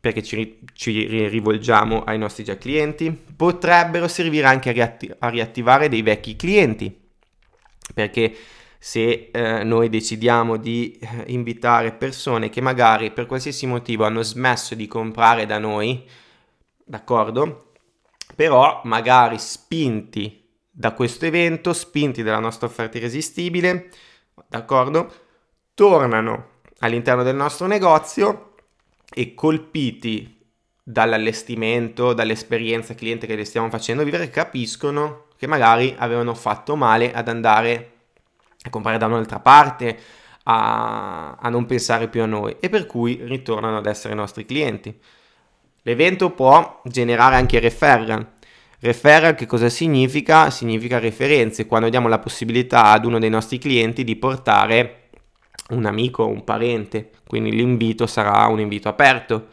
perché 0.00 0.22
ci, 0.22 0.60
ci 0.72 1.26
rivolgiamo 1.26 2.04
ai 2.04 2.18
nostri 2.18 2.44
già 2.44 2.56
clienti, 2.56 3.10
potrebbero 3.10 4.06
servire 4.06 4.46
anche 4.46 4.68
a, 4.68 4.72
riatti- 4.72 5.10
a 5.18 5.28
riattivare 5.28 5.88
dei 5.88 6.02
vecchi 6.02 6.36
clienti 6.36 6.96
perché 7.92 8.32
se 8.86 9.30
eh, 9.32 9.64
noi 9.64 9.88
decidiamo 9.88 10.56
di 10.56 10.96
eh, 11.00 11.24
invitare 11.32 11.90
persone 11.90 12.50
che 12.50 12.60
magari 12.60 13.10
per 13.10 13.26
qualsiasi 13.26 13.66
motivo 13.66 14.04
hanno 14.04 14.22
smesso 14.22 14.76
di 14.76 14.86
comprare 14.86 15.44
da 15.44 15.58
noi, 15.58 16.08
d'accordo? 16.84 17.72
Però 18.36 18.82
magari 18.84 19.40
spinti 19.40 20.48
da 20.70 20.92
questo 20.92 21.26
evento, 21.26 21.72
spinti 21.72 22.22
dalla 22.22 22.38
nostra 22.38 22.68
offerta 22.68 22.96
irresistibile, 22.98 23.90
d'accordo? 24.46 25.12
Tornano 25.74 26.50
all'interno 26.78 27.24
del 27.24 27.34
nostro 27.34 27.66
negozio 27.66 28.54
e 29.12 29.34
colpiti 29.34 30.46
dall'allestimento, 30.80 32.12
dall'esperienza 32.12 32.94
cliente 32.94 33.26
che 33.26 33.34
le 33.34 33.44
stiamo 33.44 33.68
facendo 33.68 34.04
vivere, 34.04 34.30
capiscono 34.30 35.24
che 35.36 35.48
magari 35.48 35.92
avevano 35.98 36.34
fatto 36.34 36.76
male 36.76 37.12
ad 37.12 37.26
andare 37.26 37.94
a 38.66 38.70
comprare 38.70 38.98
da 38.98 39.06
un'altra 39.06 39.40
parte, 39.40 39.98
a, 40.44 41.36
a 41.40 41.48
non 41.48 41.66
pensare 41.66 42.08
più 42.08 42.22
a 42.22 42.26
noi 42.26 42.56
e 42.60 42.68
per 42.68 42.86
cui 42.86 43.20
ritornano 43.24 43.78
ad 43.78 43.86
essere 43.86 44.12
i 44.12 44.16
nostri 44.16 44.44
clienti. 44.44 44.96
L'evento 45.82 46.30
può 46.30 46.82
generare 46.84 47.36
anche 47.36 47.60
referral, 47.60 48.34
Referral 48.78 49.34
che 49.34 49.46
cosa 49.46 49.70
significa? 49.70 50.50
Significa 50.50 50.98
referenze, 50.98 51.66
quando 51.66 51.88
diamo 51.88 52.08
la 52.08 52.18
possibilità 52.18 52.86
ad 52.86 53.06
uno 53.06 53.18
dei 53.18 53.30
nostri 53.30 53.58
clienti 53.58 54.04
di 54.04 54.16
portare 54.16 55.08
un 55.70 55.86
amico 55.86 56.24
o 56.24 56.28
un 56.28 56.44
parente, 56.44 57.10
quindi 57.26 57.50
l'invito 57.52 58.06
sarà 58.06 58.46
un 58.46 58.60
invito 58.60 58.88
aperto. 58.88 59.48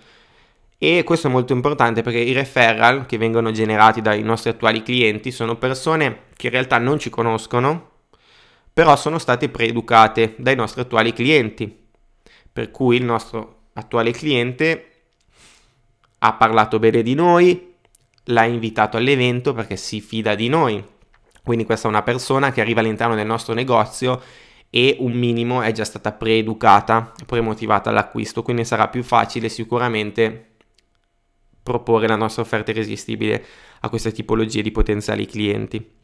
E 0.77 1.03
questo 1.03 1.27
è 1.27 1.31
molto 1.31 1.53
importante 1.53 2.01
perché 2.01 2.19
i 2.19 2.33
referral 2.33 3.05
che 3.05 3.17
vengono 3.17 3.51
generati 3.51 4.01
dai 4.01 4.21
nostri 4.21 4.49
attuali 4.49 4.83
clienti 4.83 5.31
sono 5.31 5.55
persone 5.55 6.23
che 6.35 6.47
in 6.47 6.51
realtà 6.51 6.77
non 6.77 6.99
ci 6.99 7.09
conoscono, 7.09 7.91
però 8.73 8.95
sono 8.95 9.19
state 9.19 9.49
preeducate 9.49 10.35
dai 10.37 10.55
nostri 10.55 10.81
attuali 10.81 11.13
clienti. 11.13 11.81
Per 12.51 12.71
cui 12.71 12.97
il 12.97 13.03
nostro 13.03 13.67
attuale 13.73 14.11
cliente 14.11 14.87
ha 16.19 16.33
parlato 16.33 16.79
bene 16.79 17.03
di 17.03 17.13
noi, 17.13 17.75
l'ha 18.25 18.45
invitato 18.45 18.97
all'evento 18.97 19.53
perché 19.53 19.75
si 19.75 20.01
fida 20.01 20.35
di 20.35 20.47
noi. 20.47 20.83
Quindi 21.43 21.65
questa 21.65 21.87
è 21.87 21.91
una 21.91 22.03
persona 22.03 22.51
che 22.51 22.61
arriva 22.61 22.79
all'interno 22.79 23.15
del 23.15 23.25
nostro 23.25 23.53
negozio 23.53 24.21
e 24.69 24.95
un 24.99 25.11
minimo 25.11 25.61
è 25.61 25.71
già 25.71 25.83
stata 25.83 26.13
preeducata, 26.13 27.13
premotivata 27.25 27.89
all'acquisto, 27.89 28.41
quindi 28.41 28.65
sarà 28.65 28.87
più 28.87 29.03
facile 29.03 29.49
sicuramente 29.49 30.55
proporre 31.61 32.07
la 32.07 32.15
nostra 32.15 32.41
offerta 32.41 32.71
irresistibile 32.71 33.45
a 33.81 33.89
queste 33.89 34.11
tipologie 34.11 34.61
di 34.61 34.71
potenziali 34.71 35.25
clienti. 35.25 36.01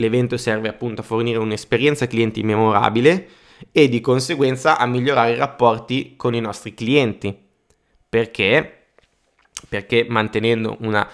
L'evento 0.00 0.36
serve 0.36 0.68
appunto 0.68 1.00
a 1.00 1.04
fornire 1.04 1.38
un'esperienza 1.38 2.06
clienti 2.06 2.42
memorabile 2.42 3.28
e 3.72 3.88
di 3.88 4.00
conseguenza 4.00 4.78
a 4.78 4.86
migliorare 4.86 5.32
i 5.32 5.36
rapporti 5.36 6.14
con 6.16 6.34
i 6.34 6.40
nostri 6.40 6.74
clienti. 6.74 7.36
Perché? 8.08 8.86
Perché 9.68 10.06
mantenendo 10.08 10.76
una 10.80 11.08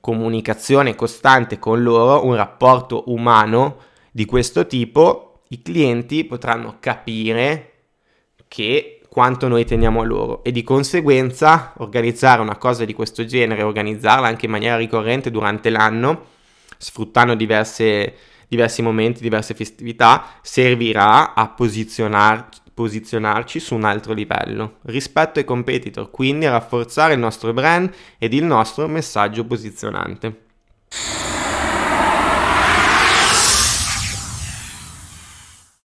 comunicazione 0.00 0.94
costante 0.94 1.58
con 1.58 1.82
loro, 1.82 2.24
un 2.24 2.34
rapporto 2.34 3.04
umano 3.08 3.76
di 4.10 4.24
questo 4.24 4.66
tipo, 4.66 5.42
i 5.48 5.60
clienti 5.60 6.24
potranno 6.24 6.76
capire 6.80 7.72
che 8.48 9.02
quanto 9.10 9.48
noi 9.48 9.66
teniamo 9.66 10.00
a 10.00 10.04
loro 10.04 10.42
e 10.44 10.50
di 10.50 10.62
conseguenza 10.62 11.74
organizzare 11.78 12.40
una 12.40 12.56
cosa 12.56 12.86
di 12.86 12.94
questo 12.94 13.26
genere, 13.26 13.62
organizzarla 13.62 14.26
anche 14.26 14.46
in 14.46 14.52
maniera 14.52 14.76
ricorrente 14.76 15.30
durante 15.30 15.68
l'anno, 15.68 16.26
sfruttando 16.78 17.34
diverse, 17.34 18.14
diversi 18.50 18.82
momenti, 18.82 19.22
diverse 19.22 19.54
festività, 19.54 20.24
servirà 20.42 21.34
a 21.34 21.48
posizionar, 21.48 22.48
posizionarci 22.74 23.60
su 23.60 23.76
un 23.76 23.84
altro 23.84 24.12
livello 24.12 24.78
rispetto 24.82 25.38
ai 25.38 25.44
competitor, 25.44 26.10
quindi 26.10 26.46
a 26.46 26.50
rafforzare 26.50 27.14
il 27.14 27.20
nostro 27.20 27.52
brand 27.52 27.94
ed 28.18 28.34
il 28.34 28.42
nostro 28.42 28.88
messaggio 28.88 29.44
posizionante. 29.44 30.48